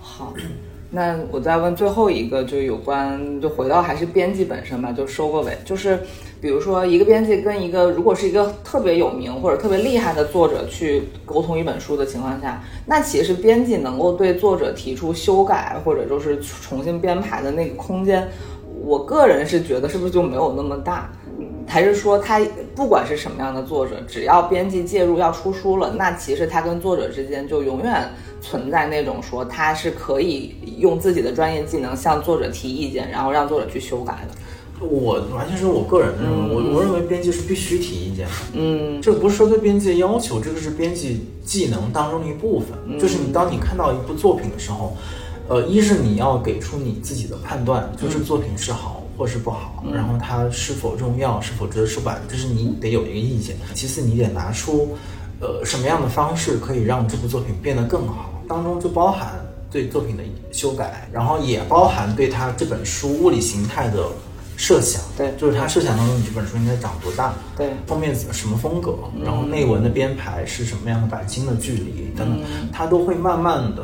[0.00, 0.32] 好。
[0.92, 5.56] 那我再问最后一个，就有关，就回到还是编辑本身吧，就收个尾。
[5.64, 6.00] 就是，
[6.40, 18.28] 比如说一个编辑跟一个，如果是一个特别有名或者特别厉害的作者去沟通一本书的情况下，那其实编辑能够对作者提出修改或者就是重新编排的那个空间，
[18.82, 21.08] 我个人是觉得是不是就没有那么大？
[21.68, 22.40] 还是说他
[22.74, 28.10] 不管是什么样的作者，只要编辑介入要出书了，那其实他跟作者之间就永远。
[28.40, 34.34] 存在那种说他是可以用自己的专业技能向作者提意见，然后让作者去修改的。
[34.82, 38.32] 我完全是我个人认为，我我认为编辑是必须提意见的。
[38.54, 42.98] 嗯，这不是说对编辑的要求，这个是编辑技能当中的一部分。
[42.98, 44.96] 就是你当你看到一部作品的时候，
[45.48, 53.56] 呃，一是你要给出你自己的判断，就是作品是好或是不好，然后它是否重要，是否值得出版，这是你得有一个意见。
[53.74, 54.96] 其次，你得拿出。
[55.40, 58.42] 呃，什么样的方式可以让这部作品变得更好？
[58.46, 60.22] 当中就包含对作品的
[60.52, 64.06] 修改，然后也包含对他这本书物理形态的
[64.56, 65.00] 设想。
[65.16, 67.32] 对，就是他设想当中，你这本书应该长多大？
[67.56, 68.94] 对，封面什么风格？
[69.24, 72.40] 然后内文的编排是什么样的版型的距离等等，
[72.72, 73.82] 他都会慢慢的。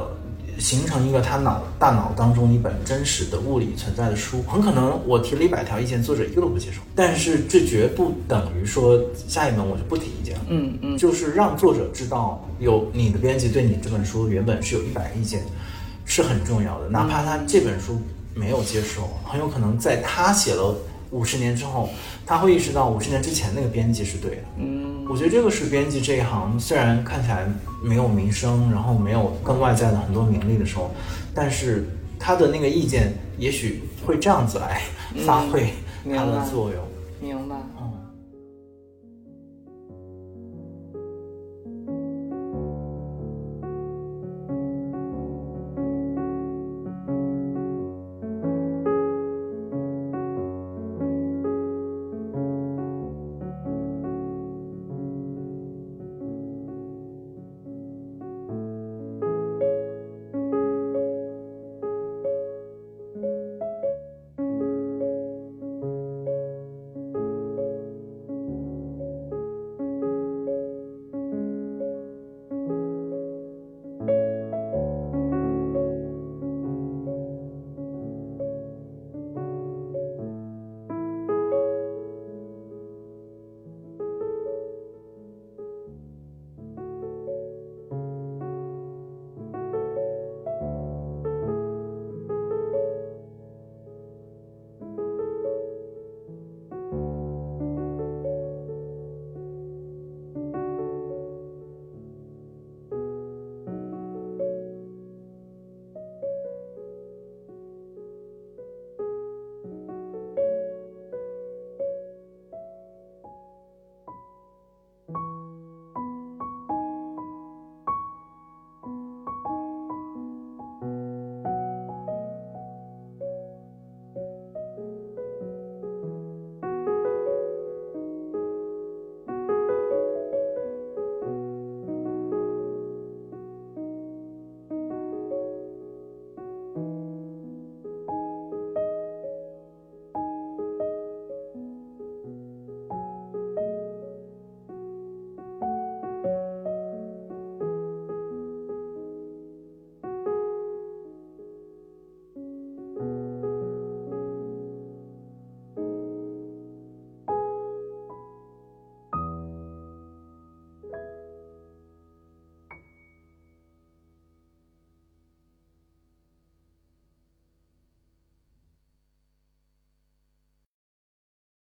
[0.58, 6.80] 形成一个他脑大脑当中一本真实的物理存在的书，很可能我提了一百条意见，作者一个都不接受。
[6.94, 10.44] 但是这绝不等于说下一本我就不提意见了。
[10.48, 15.42] 嗯嗯，就是让作者知道，有你的编辑对你这本书原本是有一百个意见，
[16.04, 16.88] 是很重要的。
[16.88, 18.00] 哪怕他这本书
[18.34, 20.74] 没有接受，很有可能在他写了。
[21.12, 21.88] 五十年之后，
[22.26, 24.42] 他会意识到五十年之前那个编辑是对的。
[24.58, 27.46] 嗯，我觉得这个是编辑这一行，虽然看起来
[27.82, 30.90] 没有名声，然后没有更外在的很多名利的时候，
[31.34, 31.88] 但是
[32.18, 34.82] 他的那个意见也许会这样子来
[35.24, 35.72] 发挥
[36.04, 36.82] 它的作用。
[37.20, 37.56] 明白。
[37.75, 37.75] 嗯。